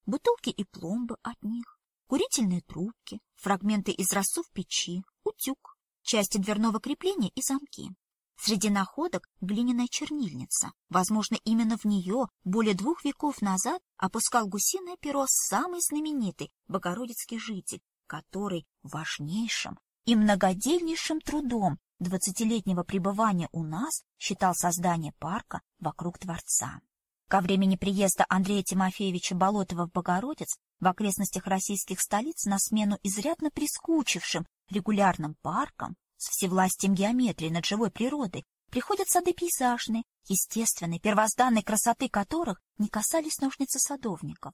[0.05, 7.31] Бутылки и пломбы от них, курительные трубки, фрагменты из разцов печи, утюг, части дверного крепления
[7.37, 7.91] и замки.
[8.37, 10.73] Среди находок глиняная чернильница.
[10.89, 17.81] Возможно, именно в нее более двух веков назад опускал гусиное перо самый знаменитый богородицкий житель,
[18.09, 26.81] который важнейшим и многодельнейшим трудом двадцатилетнего пребывания у нас считал создание парка вокруг дворца.
[27.29, 33.51] Ко времени приезда Андрея Тимофеевича Болотова в Богородец в окрестностях российских столиц на смену изрядно
[33.51, 42.09] прискучившим регулярным паркам с всевластием геометрии над живой природой приходят сады пейзажные, естественной, первозданной красоты
[42.09, 44.53] которых не касались ножницы садовников.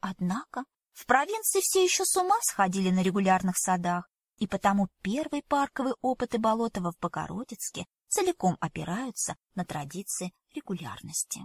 [0.00, 0.64] Однако
[0.96, 6.38] в провинции все еще с ума сходили на регулярных садах, и потому первые парковые опыты
[6.38, 11.40] Болотова в Богородицке целиком опираются на традиции регулярности.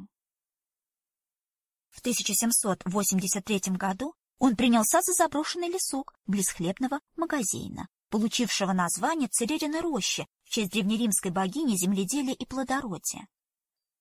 [1.90, 10.28] В 1783 году он принялся за заброшенный лесок близ хлебного магазина, получившего название Церериной рощи
[10.46, 13.28] в честь древнеримской богини земледелия и плодородия.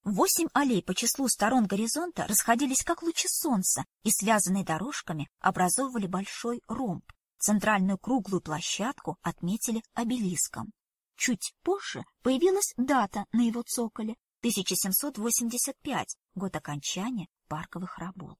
[0.05, 6.62] Восемь аллей по числу сторон горизонта расходились как лучи солнца и, связанные дорожками, образовывали большой
[6.68, 7.05] ромб.
[7.38, 10.72] Центральную круглую площадку отметили обелиском.
[11.16, 18.38] Чуть позже появилась дата на его цоколе— 1785, год окончания парковых работ.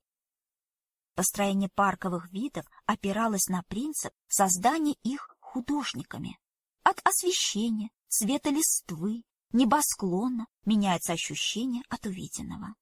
[1.15, 6.39] Построение парковых видов опиралось на принцип создания их художниками.
[6.83, 12.75] От освещения, цвета листвы, небосклона меняется ощущение от увиденного.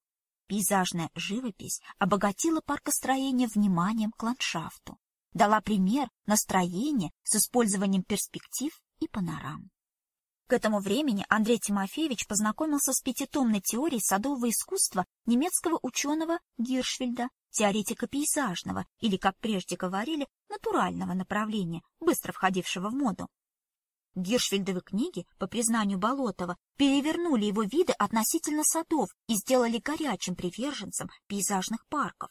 [0.47, 4.99] Пейзажная живопись обогатила паркостроение вниманием к ландшафту,
[5.33, 9.71] дала пример настроения с использованием перспектив и панорам.
[10.47, 18.07] К этому времени Андрей Тимофеевич познакомился с пятитомной теорией садового искусства немецкого ученого Гиршфельда, теоретика
[18.07, 23.29] пейзажного, или, как прежде говорили, натурального направления, быстро входившего в моду.
[24.19, 31.87] Гиршфельдовы книги, по признанию Болотова, перевернули его виды относительно садов и сделали горячим приверженцем пейзажных
[31.89, 32.31] парков.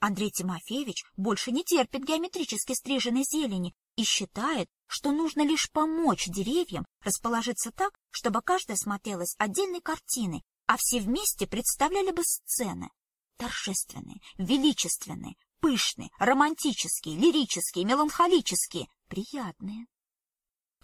[0.00, 6.86] Андрей Тимофеевич больше не терпит геометрически стриженной зелени и считает, что нужно лишь помочь деревьям
[7.02, 12.90] расположиться так, чтобы каждая смотрелась отдельной картиной, а все вместе представляли бы сцены.
[13.36, 19.86] Торжественные, величественные, пышные, романтические, лирические, меланхолические, приятные.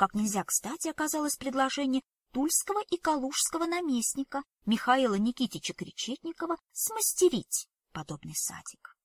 [0.03, 8.97] Как нельзя кстати оказалось предложение тульского и калужского наместника Михаила Никитича Кречетникова смастерить подобный садик.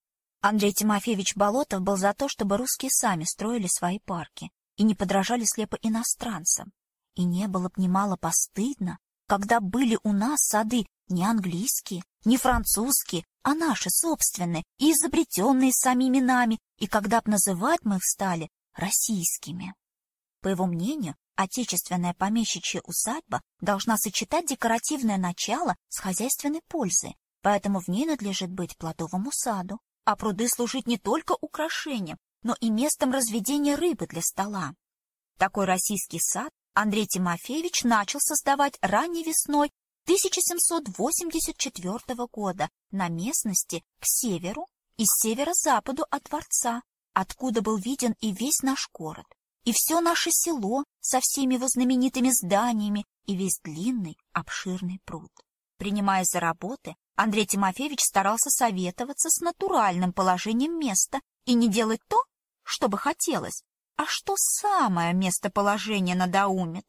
[0.41, 5.43] Андрей Тимофеевич Болотов был за то, чтобы русские сами строили свои парки и не подражали
[5.45, 6.71] слепо иностранцам.
[7.13, 13.23] И не было б немало постыдно, когда были у нас сады не английские, не французские,
[13.43, 19.75] а наши собственные изобретенные самими нами, и когда б называть мы их стали российскими.
[20.47, 27.89] По его мнению, отечественная помещичья усадьба должна сочетать декоративное начало с хозяйственной пользой, поэтому в
[27.89, 33.75] ней надлежит быть плодовому саду, а пруды служить не только украшением, но и местом разведения
[33.75, 34.73] рыбы для стола.
[35.37, 39.69] Такой российский сад Андрей Тимофеевич начал создавать ранней весной
[40.05, 41.99] 1784
[42.31, 48.89] года на местности к северу и северо-западу от дворца, откуда был виден и весь наш
[48.93, 49.25] город,
[49.67, 55.29] и все наше село со всеми его знаменитыми зданиями и весь длинный обширный пруд.
[55.77, 62.15] Принимаясь за работы, Андрей Тимофеевич старался советоваться с натуральным положением места и не делать то,
[62.63, 63.63] что бы хотелось,
[63.97, 66.85] а что самое местоположение надоумит.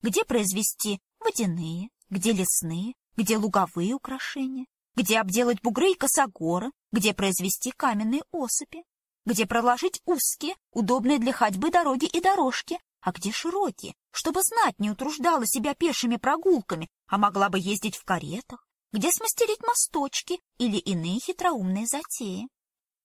[0.00, 7.72] Где произвести водяные, где лесные, где луговые украшения, где обделать бугры и косогоры, где произвести
[7.72, 8.84] каменные осыпи,
[9.24, 14.90] где проложить узкие, удобные для ходьбы дороги и дорожки, а где широкие, чтобы знать не
[14.90, 21.18] утруждала себя пешими прогулками, а могла бы ездить в каретах, где смастерить мосточки или иные
[21.20, 22.48] хитроумные затеи.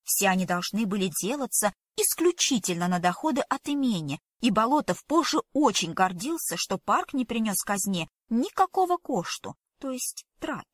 [0.03, 6.55] Все они должны были делаться исключительно на доходы от имения, и Болотов позже очень гордился,
[6.57, 10.67] что парк не принес казне никакого кошту, то есть трат.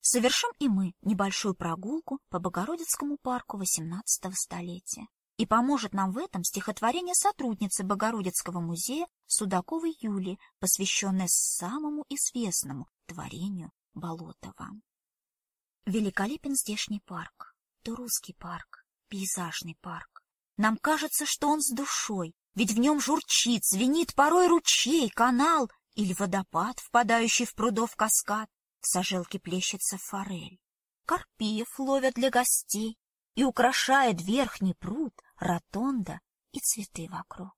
[0.00, 5.06] Совершим и мы небольшую прогулку по Богородицкому парку XVIII столетия.
[5.36, 13.70] И поможет нам в этом стихотворение сотрудницы Богородицкого музея Судаковой Юлии, посвященное самому известному творению
[13.94, 14.68] Болотова.
[15.86, 20.22] Великолепен здешний парк, то русский парк, пейзажный парк.
[20.56, 26.12] Нам кажется, что он с душой, ведь в нем журчит, звенит порой ручей, канал или
[26.14, 28.48] водопад, впадающий в прудов каскад.
[28.80, 30.60] В сажелке плещется форель.
[31.06, 32.98] Карпиев ловят для гостей,
[33.34, 36.20] и украшает верхний пруд, ротонда
[36.52, 37.54] и цветы вокруг.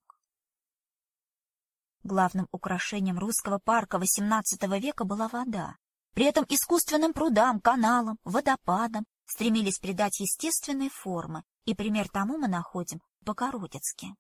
[2.03, 5.77] Главным украшением русского парка XVIII века была вода.
[6.15, 13.01] При этом искусственным прудам, каналам, водопадам стремились придать естественные формы, и пример тому мы находим
[13.21, 14.15] в Богородицке.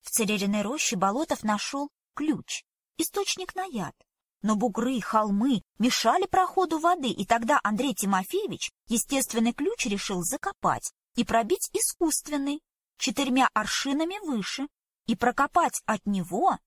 [0.00, 2.64] В Церериной роще Болотов нашел ключ,
[2.96, 3.94] источник на яд.
[4.42, 11.24] Но бугры, холмы мешали проходу воды, и тогда Андрей Тимофеевич естественный ключ решил закопать и
[11.24, 12.60] пробить искусственный,
[12.98, 14.68] четырьмя аршинами выше,
[15.06, 16.58] и прокопать от него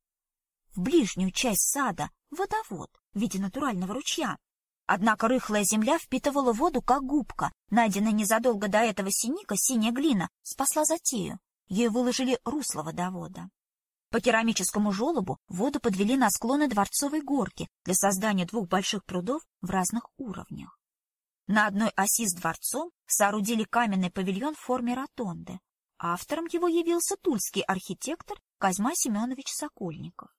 [0.76, 4.38] в ближнюю часть сада водовод в виде натурального ручья.
[4.88, 7.52] Однако рыхлая земля впитывала воду, как губка.
[7.70, 11.40] Найденная незадолго до этого синика, синяя глина, спасла затею.
[11.68, 13.50] Ей выложили русло водовода.
[14.12, 19.70] По керамическому желобу воду подвели на склоны Дворцовой горки для создания двух больших прудов в
[19.70, 20.78] разных уровнях.
[21.48, 25.60] На одной оси с дворцом соорудили каменный павильон в форме ротонды.
[25.98, 30.30] Автором его явился тульский архитектор Козьма Семенович Сокольников.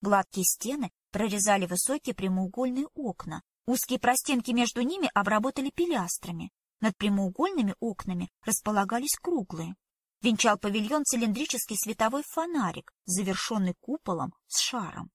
[0.00, 6.52] Гладкие стены прорезали высокие прямоугольные окна, узкие простенки между ними обработали пилястрами.
[6.80, 9.74] Над прямоугольными окнами располагались круглые.
[10.22, 15.10] Венчал павильон цилиндрический световой фонарик, завершенный куполом с шаром.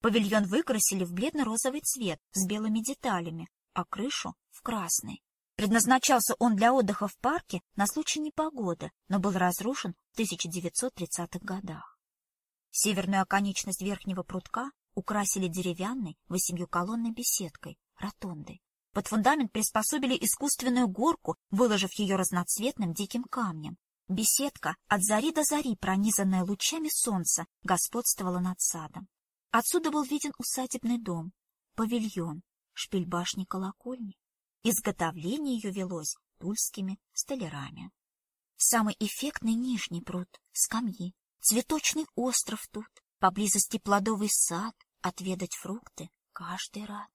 [0.00, 5.20] Павильон выкрасили в бледно-розовый цвет с белыми деталями, а крышу— в красный.
[5.56, 11.98] Предназначался он для отдыха в парке на случай непогоды, но был разрушен в 1930-х годах.
[12.70, 18.62] Северную оконечность верхнего прутка украсили деревянной восемьюколонной беседкой, ротондой.
[18.92, 23.76] Под фундамент приспособили искусственную горку, выложив ее разноцветным диким камнем.
[24.08, 29.08] Беседка от зари до зари, пронизанная лучами солнца, господствовала над садом.
[29.50, 31.32] Отсюда был виден усадебный дом,
[31.74, 32.42] павильон,
[32.72, 34.16] шпиль башни колокольни.
[34.62, 37.90] Изготовление ее велось тульскими столярами.
[38.56, 42.88] Самый эффектный нижний пруд, скамьи, цветочный остров тут,
[43.18, 47.08] поблизости плодовый сад, отведать фрукты каждый рад.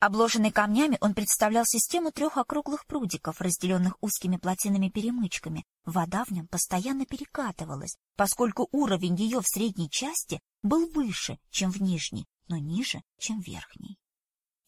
[0.00, 5.64] Обложенный камнями, он представлял систему трех округлых прудиков, разделенных узкими плотинами перемычками.
[5.84, 11.82] Вода в нем постоянно перекатывалась, поскольку уровень ее в средней части был выше, чем в
[11.82, 13.98] нижней, но ниже, чем в верхней.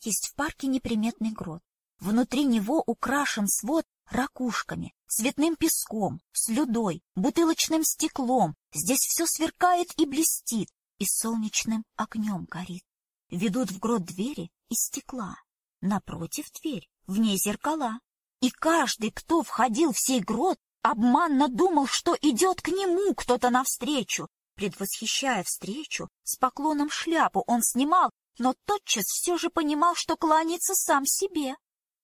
[0.02, 1.62] Есть в парке неприметный грот.
[2.00, 8.56] Внутри него украшен свод ракушками, цветным песком, слюдой, бутылочным стеклом.
[8.72, 12.82] Здесь все сверкает и блестит, и солнечным огнем горит.
[13.30, 15.36] Ведут в грот двери из стекла.
[15.80, 18.00] Напротив дверь, в ней зеркала.
[18.40, 24.28] И каждый, кто входил в сей грот, обманно думал, что идет к нему кто-то навстречу.
[24.56, 31.06] Предвосхищая встречу, с поклоном шляпу он снимал, но тотчас все же понимал, что кланяется сам
[31.06, 31.54] себе.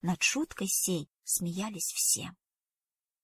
[0.02, 2.30] Над шуткой сей смеялись все.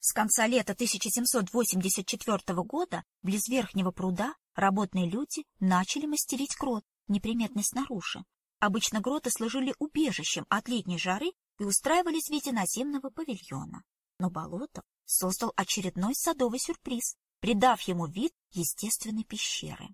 [0.01, 8.25] С конца лета 1784 года близ Верхнего пруда работные люди начали мастерить грот, неприметный снаружи.
[8.59, 13.83] Обычно гроты служили убежищем от летней жары и устраивались в виде наземного павильона.
[14.19, 19.89] Но Болотов создал очередной садовый сюрприз, придав ему вид естественной пещеры.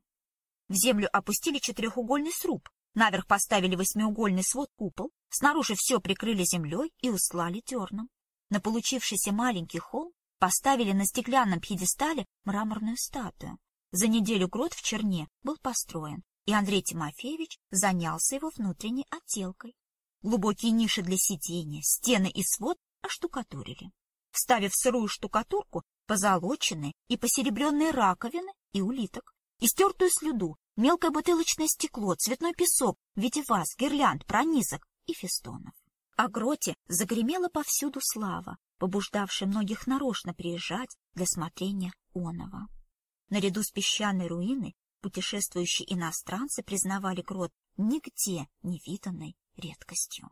[0.68, 7.62] В землю опустили четырехугольный сруб, Наверх поставили восьмиугольный свод-купол, снаружи все прикрыли землей и услали
[7.64, 8.08] дерном.
[8.50, 13.58] На получившийся маленький холм поставили на стеклянном пьедестале мраморную статую.
[13.92, 19.76] За неделю грот в Черне был построен, и Андрей Тимофеевич занялся его внутренней отделкой.
[20.22, 23.92] Глубокие ниши для сидения, стены и свод оштукатурили.
[24.30, 32.14] Вставив сырую штукатурку, позолоченные и посеребренные раковины и улиток, и стертую слюду, мелкое бутылочное стекло,
[32.14, 35.74] цветной песок в виде гирлянд, пронизок и фестонов.
[36.16, 42.68] О гроте загремела повсюду слава, побуждавшая многих нарочно приезжать для смотрения оного.
[43.28, 50.28] Наряду с песчаной руиной путешествующие иностранцы признавали грот нигде не виданной редкостью.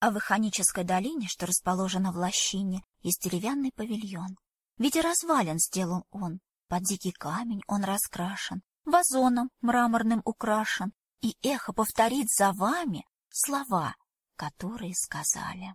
[0.00, 4.36] А в Иханической долине, что расположена в лощине, есть деревянный павильон.
[4.78, 11.72] В виде развалин сделан он, под дикий камень он раскрашен, вазоном мраморным украшен, и эхо
[11.72, 13.94] повторит за вами слова,
[14.36, 15.74] которые сказали.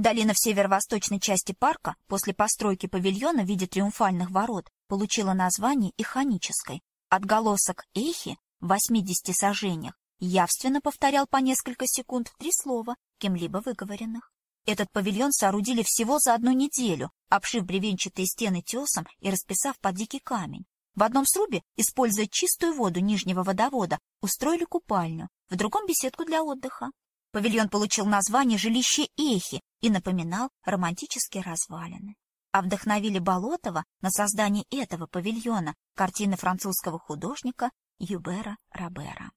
[0.00, 6.80] Долина в северо-восточной части парка после постройки павильона в виде триумфальных ворот получила название Иханической.
[7.10, 14.32] Отголосок эхи в 80 сажениях явственно повторял по несколько секунд три слова, кем-либо выговоренных.
[14.64, 20.20] Этот павильон соорудили всего за одну неделю, обшив бревенчатые стены тесом и расписав под дикий
[20.20, 20.64] камень.
[20.94, 26.90] В одном срубе, используя чистую воду нижнего водовода, устроили купальню, в другом— беседку для отдыха.
[27.32, 32.16] Павильон получил название «Жилище Эхи» и напоминал романтические развалины.
[32.52, 39.30] А вдохновили Болотова на создание этого павильона картины французского художника Юбера Робера.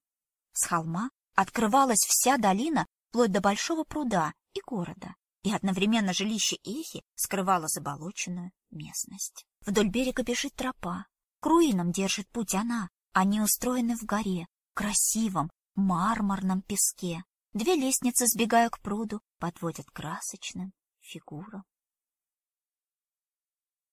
[0.54, 5.14] С холма открывалась вся долина вплоть до большого пруда и города,
[5.44, 9.46] и одновременно жилище Эхи скрывало заболоченную местность.
[9.62, 11.06] Вдоль берега бежит тропа,
[11.44, 12.90] к руинам держит путь она.
[13.12, 17.26] Они устроены в горе, красивом, мармарном песке.
[17.54, 21.64] Две лестницы, сбегая к пруду, подводят красочным фигурам.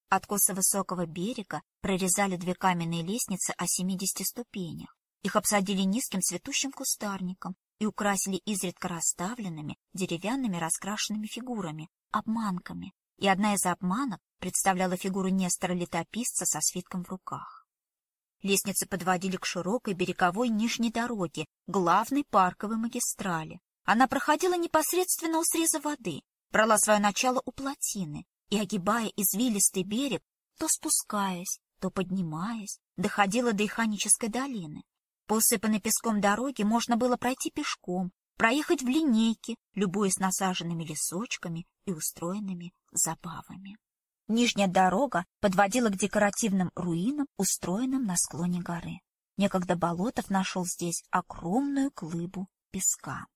[0.09, 4.97] Откосы высокого берега прорезали две каменные лестницы о семидесяти ступенях.
[5.23, 13.55] Их обсадили низким цветущим кустарником и украсили изредка расставленными деревянными раскрашенными фигурами, обманками, и одна
[13.55, 17.60] из обманок представляла фигуру Нестора-летописца со свитком в руках.
[18.43, 23.61] Лестницы подводили к широкой береговой нижней дороге, главной парковой магистрали.
[23.85, 30.23] Она проходила непосредственно у среза воды, брала свое начало у плотины и, огибая извилистый берег,
[30.59, 34.85] то спускаясь, то поднимаясь, доходила до Иханической долины.
[35.27, 41.93] По усыпанной песком дороге можно было пройти пешком, проехать в линейке, любуясь насаженными лесочками и
[41.93, 43.77] устроенными забавами.
[44.31, 49.01] Нижняя дорога подводила к декоративным руинам, устроенным на склоне горы.
[49.37, 53.27] Некогда Болотов нашел здесь огромную глыбу песка.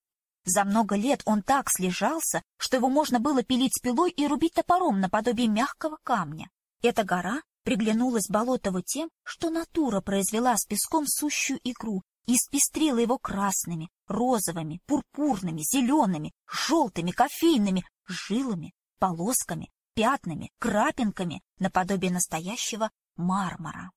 [0.45, 5.01] За много лет он так слежался, что его можно было пилить пилой и рубить топором
[5.01, 6.49] наподобие мягкого камня.
[6.81, 13.19] Эта гора приглянулась Болотову тем, что натура произвела с песком сущую игру и испестрила его
[13.19, 23.91] красными, розовыми, пурпурными, зелеными, желтыми, кофейными, жилами, полосками, пятнами, крапинками, наподобие настоящего мармара.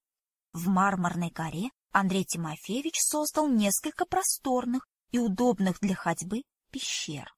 [0.54, 7.34] В мраморной горе Андрей Тимофеевич создал несколько просторных и удобных для ходьбы пещер,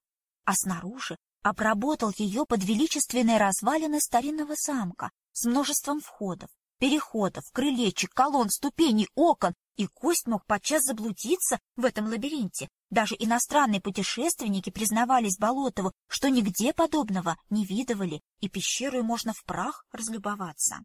[0.46, 6.50] а снаружи обработал ее под величественные развалины старинного замка с множеством входов,
[6.80, 12.68] переходов, крылечек, колонн, ступеней, окон, и кость мог подчас заблудиться в этом лабиринте.
[12.90, 19.86] Даже иностранные путешественники признавались Болотову, что нигде подобного не видывали, и пещеру можно в прах
[19.94, 20.80] разлюбоваться.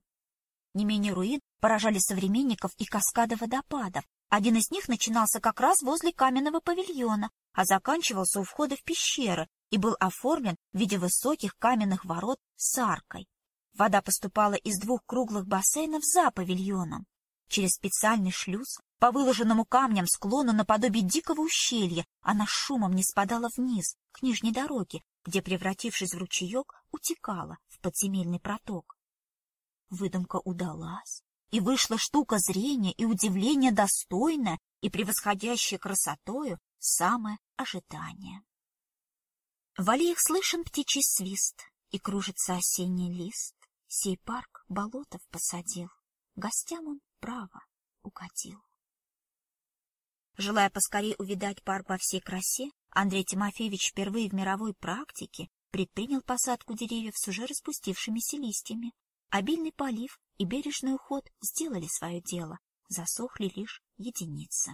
[0.74, 4.04] Не менее руин поражали современников и каскады водопадов.
[4.28, 9.48] Один из них начинался как раз возле каменного павильона, а заканчивался у входа в пещеры
[9.70, 13.26] и был оформлен в виде высоких каменных ворот с аркой.
[13.76, 17.06] Вода поступала из двух круглых бассейнов за павильоном.
[17.48, 23.96] Через специальный шлюз по выложенному камням склону наподобие дикого ущелья она шумом не спадала вниз,
[24.12, 28.96] к нижней дороге, где, превратившись в ручеек, утекала в подземельный проток.
[29.90, 38.42] Выдумка удалась, и вышла штука зрения и удивления достойная и превосходящая красотою самое ожидание.
[39.76, 41.62] В аллеях слышен птичий свист,
[41.94, 43.54] и кружится осенний лист.
[43.86, 45.90] Сей парк болотов посадил,
[46.34, 47.64] гостям он право
[48.02, 48.60] укатил.
[50.36, 56.74] Желая поскорее увидать парк во всей красе, Андрей Тимофеевич впервые в мировой практике предпринял посадку
[56.74, 58.92] деревьев с уже распустившимися листьями,
[59.34, 64.70] Обильный полив и бережный уход сделали свое дело, засохли лишь единицы.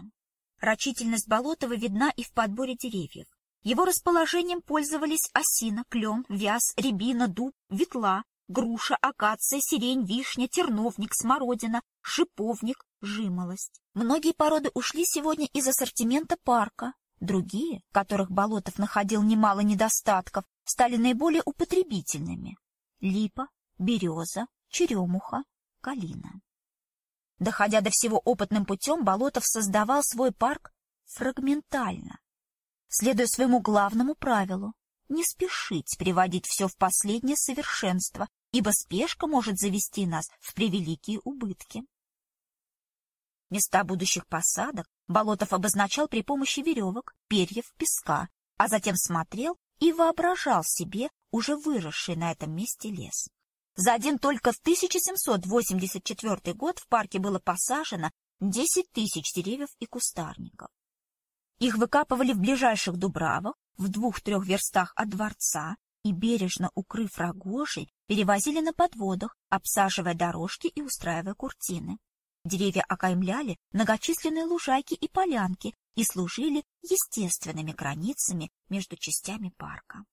[0.59, 3.27] Рачительность Болотова видна и в подборе деревьев.
[3.63, 11.83] Его расположением пользовались осина, клен, вяз, рябина, дуб, ветла, груша, акация, сирень, вишня, терновник, смородина,
[12.03, 13.81] шиповник, жимолость.
[13.95, 16.93] Многие породы ушли сегодня из ассортимента парка.
[17.21, 22.57] Другие, которых Болотов находил немало недостатков, стали наиболее употребительными.
[23.01, 23.49] Липа,
[23.79, 25.45] береза, черемуха,
[25.81, 26.41] калина.
[27.39, 30.73] Доходя до всего опытным путем, Болотов создавал свой парк
[31.05, 32.21] фрагментально,
[32.89, 34.73] следуя своему главному правилу—
[35.11, 41.83] не спешить приводить все в последнее совершенство, ибо спешка может завести нас в превеликие убытки.
[43.51, 50.63] Места будущих посадок Болотов обозначал при помощи веревок, перьев, песка, а затем смотрел и воображал
[50.65, 53.29] себе уже выросший на этом месте лес.
[53.75, 60.69] За один только в 1784 год в парке было посажено 10 тысяч деревьев и кустарников.
[61.61, 68.61] Их выкапывали в ближайших дубравах, в двух-трех верстах от дворца, и, бережно укрыв рогожей, перевозили
[68.61, 71.99] на подводах, обсаживая дорожки и устраивая куртины.
[72.45, 80.05] Деревья окаймляли многочисленные лужайки и полянки и служили естественными границами между частями парка.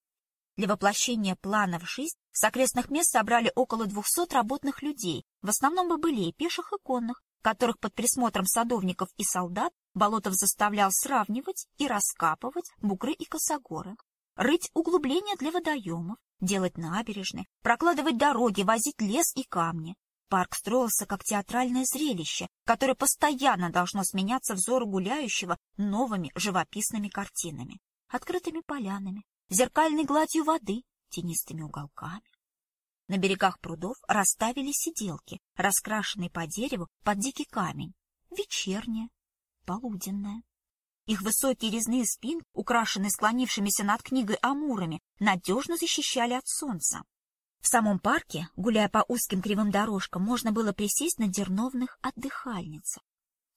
[0.58, 5.88] Для воплощения плана в жизнь с окрестных мест собрали около двухсот работных людей, в основном
[5.88, 12.70] бобылей, пеших и конных, которых под присмотром садовников и солдат Болотов заставлял сравнивать и раскапывать
[12.82, 13.96] бугры и косогоры,
[14.36, 19.96] рыть углубления для водоемов, делать набережные, прокладывать дороги, возить лес и камни.
[20.28, 27.80] Парк строился как театральное зрелище, которое постоянно должно сменяться взору гуляющего новыми живописными картинами,
[28.10, 32.30] открытыми полянами, зеркальной гладью воды, тенистыми уголками.
[33.08, 37.94] На берегах прудов расставили сиделки, раскрашенные по дереву под дикий камень,
[38.30, 39.10] вечерняя,
[39.66, 40.44] полуденная.
[41.06, 47.04] Их высокие резные спин, украшенные склонившимися над книгой амурами, надежно защищали от солнца.
[47.62, 53.04] В самом парке, гуляя по узким кривым дорожкам, можно было присесть на дерновных отдыхальницах.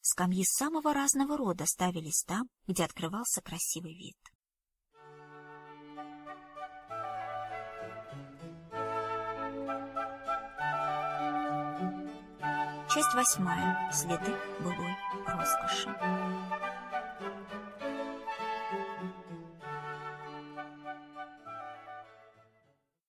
[0.00, 4.16] Скамьи самого разного рода ставились там, где открывался красивый вид.
[13.10, 13.90] Часть восьмая.
[13.92, 14.96] Следы былой
[15.26, 15.88] роскоши.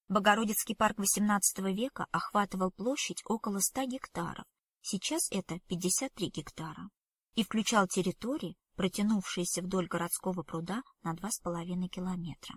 [0.08, 4.46] Богородицкий парк XVIII века охватывал площадь около 100 гектаров,
[4.82, 6.90] сейчас это 53 гектара,
[7.36, 12.56] и включал территории, протянувшиеся вдоль городского пруда на 2,5 километра.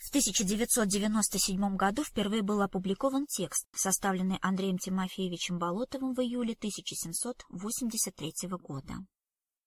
[0.00, 8.94] В 1997 году впервые был опубликован текст, составленный Андреем Тимофеевичем Болотовым в июле 1783 года.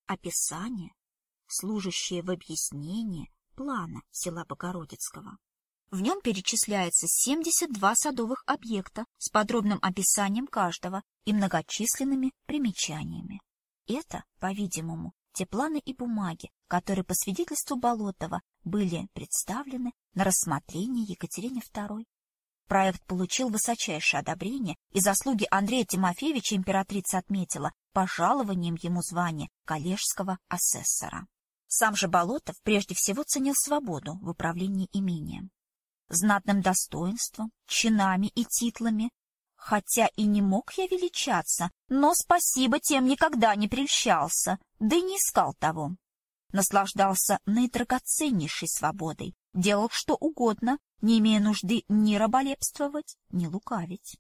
[0.07, 0.91] Описание,
[1.45, 5.38] служащее в объяснение плана села Богородицкого.
[5.91, 13.39] В нем перечисляется 72 садовых объекта с подробным описанием каждого и многочисленными примечаниями.
[13.86, 21.61] Это, по-видимому, те планы и бумаги, которые по свидетельству Болотова были представлены на рассмотрение Екатерине
[21.73, 22.05] II.
[22.67, 31.27] Проект получил высочайшее одобрение, и заслуги Андрея Тимофеевича императрица отметила пожалованием ему звания коллежского асессора.
[31.67, 35.51] Сам же Болотов прежде всего ценил свободу в управлении имением
[36.13, 39.09] знатным достоинством, чинами и титлами.
[39.64, 45.16] Хотя и не мог я величаться, но спасибо тем никогда не прельщался, да и не
[45.16, 45.95] искал того.
[46.51, 54.18] Наслаждался наидрагоценнейшей свободой, делал что угодно, не имея нужды ни раболепствовать, ни лукавить.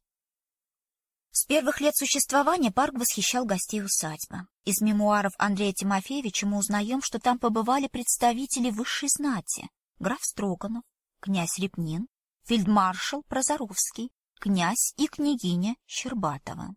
[1.31, 4.47] С первых лет существования парк восхищал гостей усадьбы.
[4.63, 9.67] Из мемуаров Андрея Тимофеевича мы узнаем, что там побывали представители высшей знати.
[9.99, 10.83] Граф Строганов,
[11.19, 12.07] князь Репнин,
[12.45, 16.75] фельдмаршал Прозоровский, князь и княгиня Щербатова.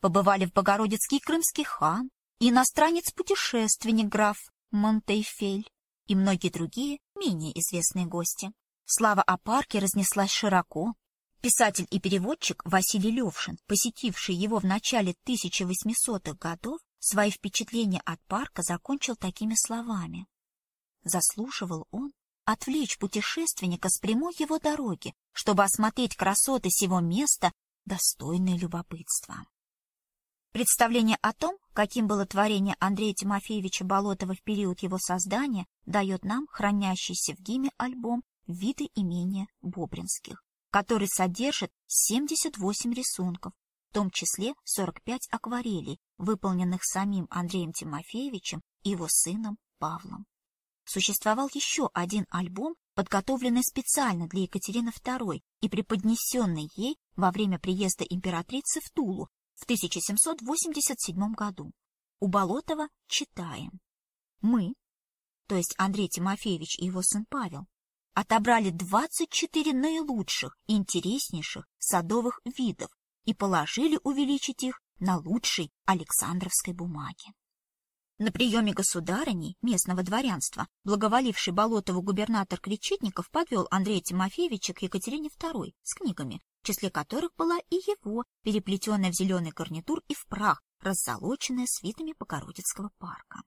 [0.00, 4.38] Побывали в Богородицкий крымский хан, иностранец-путешественник граф
[4.70, 5.70] Монтейфель
[6.06, 8.52] и многие другие менее известные гости.
[8.84, 10.94] Слава о парке разнеслась широко.
[11.40, 18.62] Писатель и переводчик Василий Левшин, посетивший его в начале 1800-х годов, свои впечатления от парка
[18.62, 20.26] закончил такими словами.
[21.02, 22.12] Заслуживал он
[22.44, 27.52] отвлечь путешественника с прямой его дороги, чтобы осмотреть красоты сего места,
[27.84, 29.46] достойное любопытства.
[30.52, 36.46] Представление о том, каким было творение Андрея Тимофеевича Болотова в период его создания, дает нам
[36.48, 43.52] хранящийся в ГИМе альбом «Виды имения Бобринских», который содержит 78 рисунков,
[43.90, 50.26] в том числе 45 акварелей, выполненных самим Андреем Тимофеевичем и его сыном Павлом
[50.84, 58.04] существовал еще один альбом, подготовленный специально для Екатерины II и преподнесенный ей во время приезда
[58.04, 61.72] императрицы в Тулу в 1787 году.
[62.20, 63.80] У Болотова читаем.
[64.40, 64.74] Мы,
[65.46, 67.66] то есть Андрей Тимофеевич и его сын Павел,
[68.14, 72.90] отобрали 24 наилучших интереснейших садовых видов
[73.24, 77.32] и положили увеличить их на лучшей Александровской бумаге.
[78.18, 85.72] На приеме государыни местного дворянства, благоволивший Болотову губернатор Кречетников подвел Андрея Тимофеевича к Екатерине II
[85.82, 90.62] с книгами, в числе которых была и его, переплетенная в зеленый гарнитур и в прах,
[90.80, 93.42] раззолоченная свитами Богородицкого парка.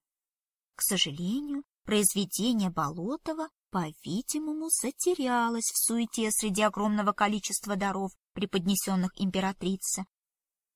[0.75, 10.05] К сожалению, произведение Болотова, по-видимому, затерялось в суете среди огромного количества даров, преподнесенных императрице,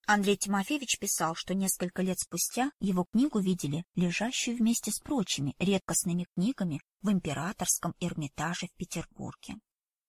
[0.07, 6.27] Андрей Тимофеевич писал, что несколько лет спустя его книгу видели лежащую вместе с прочими редкостными
[6.35, 9.55] книгами в императорском Эрмитаже в Петербурге.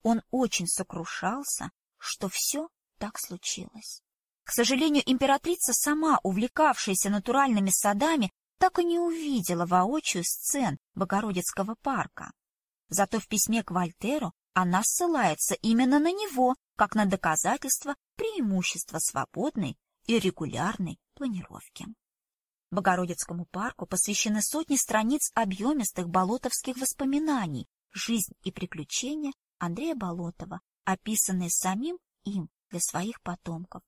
[0.01, 2.67] Он очень сокрушался, что все
[2.97, 4.01] так случилось.
[4.43, 12.31] К сожалению, императрица, сама увлекавшаяся натуральными садами, так и не увидела воочию сцен Богородицкого парка.
[12.89, 19.77] Зато в письме к Вольтеру она ссылается именно на него, как на доказательство преимущества свободной
[20.05, 21.85] и регулярной планировки.
[22.71, 31.99] Богородицкому парку посвящены сотни страниц объемистых болотовских воспоминаний, жизнь и приключения Андрея Болотова, описанные самим
[32.23, 33.83] им для своих потомков.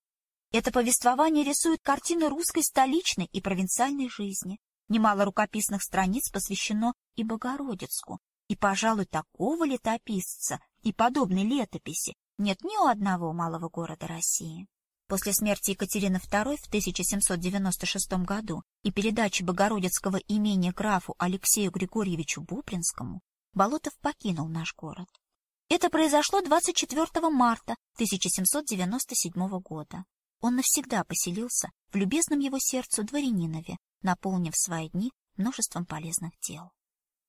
[0.52, 4.60] Это повествование рисует картины русской столичной и провинциальной жизни.
[4.88, 12.78] Немало рукописных страниц посвящено и Богородицку, и, пожалуй, такого летописца и подобной летописи нет ни
[12.78, 14.68] у одного малого города России.
[15.08, 23.22] После смерти Екатерины II в 1796 году и передачи Богородицкого имения графу Алексею Григорьевичу Бупринскому,
[23.54, 25.08] Болотов покинул наш город.
[25.70, 30.06] Это произошло 24 марта 1797 года.
[30.42, 36.72] Он навсегда поселился в любезном его сердцу дворянинове, наполнив свои дни множеством полезных дел.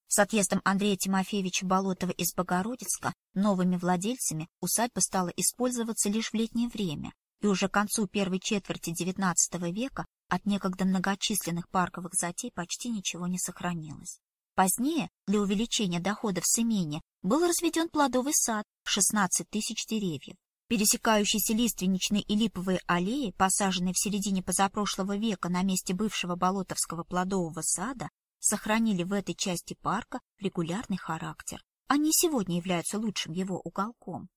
[0.09, 6.68] С отъездом Андрея Тимофеевича Болотова из Богородицка новыми владельцами усадьба стала использоваться лишь в летнее
[6.68, 7.12] время,
[7.47, 9.34] и уже к концу первой четверти XIX
[9.70, 14.18] века от некогда многочисленных парковых затей почти ничего не сохранилось.
[14.57, 20.36] Позднее, для увеличения доходов с имения, был разведен плодовый сад в 16 тысяч деревьев.
[20.68, 27.61] Пересекающиеся лиственничные и липовые аллеи, посаженные в середине позапрошлого века на месте бывшего Болотовского плодового
[27.62, 28.09] сада,
[28.40, 34.28] сохранили в этой части парка регулярный характер, они сегодня являются лучшим его уголком.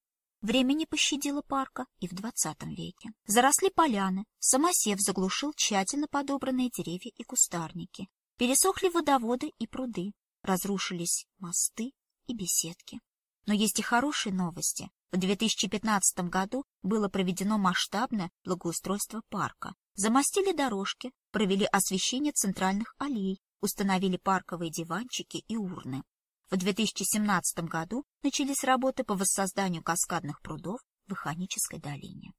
[0.41, 3.11] Время не пощадило парка и в двадцатом веке.
[3.25, 8.07] Заросли поляны, самосев заглушил тщательно подобранные деревья и кустарники.
[8.37, 11.91] Пересохли водоводы и пруды, разрушились мосты
[12.27, 13.01] и беседки.
[13.47, 14.89] Но есть и хорошие новости.
[15.11, 19.73] В 2015 году было проведено масштабное благоустройство парка.
[19.95, 26.03] Замостили дорожки, провели освещение центральных аллей, установили парковые диванчики и урны.
[26.49, 32.33] В 2017 году начались работы по воссозданию каскадных прудов в Иханической долине.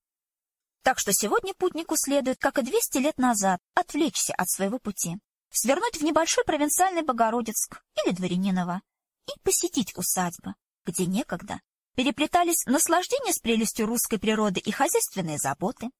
[0.82, 5.16] Так что сегодня путнику следует, как и 200 лет назад, отвлечься от своего пути,
[5.50, 8.82] свернуть в небольшой провинциальный Богородицк или Дворяниново
[9.28, 10.54] и посетить усадьбы,
[10.84, 11.60] где некогда
[11.94, 15.90] переплетались наслаждение с прелестью русской природы и хозяйственные заботы,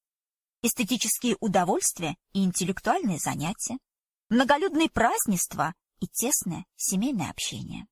[0.62, 3.78] эстетические удовольствия и интеллектуальные занятия,
[4.30, 7.86] многолюдные празднества и тесное семейное общение.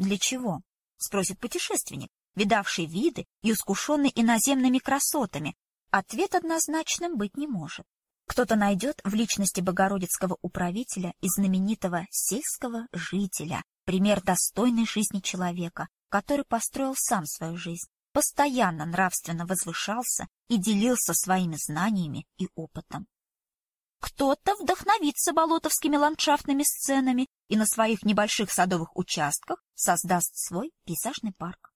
[0.00, 0.62] Для чего?
[0.96, 5.54] Спросит путешественник, видавший виды и искушенный иноземными красотами.
[5.90, 7.84] Ответ однозначным быть не может.
[8.26, 16.46] Кто-то найдет в личности богородицкого управителя и знаменитого сельского жителя пример достойной жизни человека, который
[16.46, 23.06] построил сам свою жизнь, постоянно нравственно возвышался и делился своими знаниями и опытом.
[24.00, 31.72] Кто-то вдохновится болотовскими ландшафтными сценами и на своих небольших садовых участках создаст свой пейзажный парк.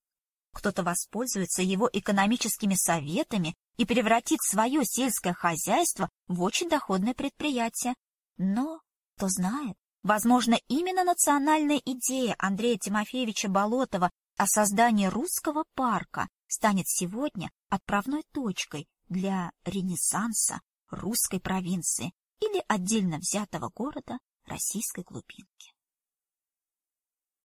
[0.55, 7.95] Кто-то воспользуется его экономическими советами и превратит свое сельское хозяйство в очень доходное предприятие.
[8.39, 8.81] Но,
[9.17, 17.51] кто знает, возможно, именно национальная идея Андрея Тимофеевича Болотова о создании русского парка станет сегодня
[17.69, 20.61] отправной точкой для ренессанса
[20.95, 25.74] русской провинции или отдельно взятого города российской глубинки.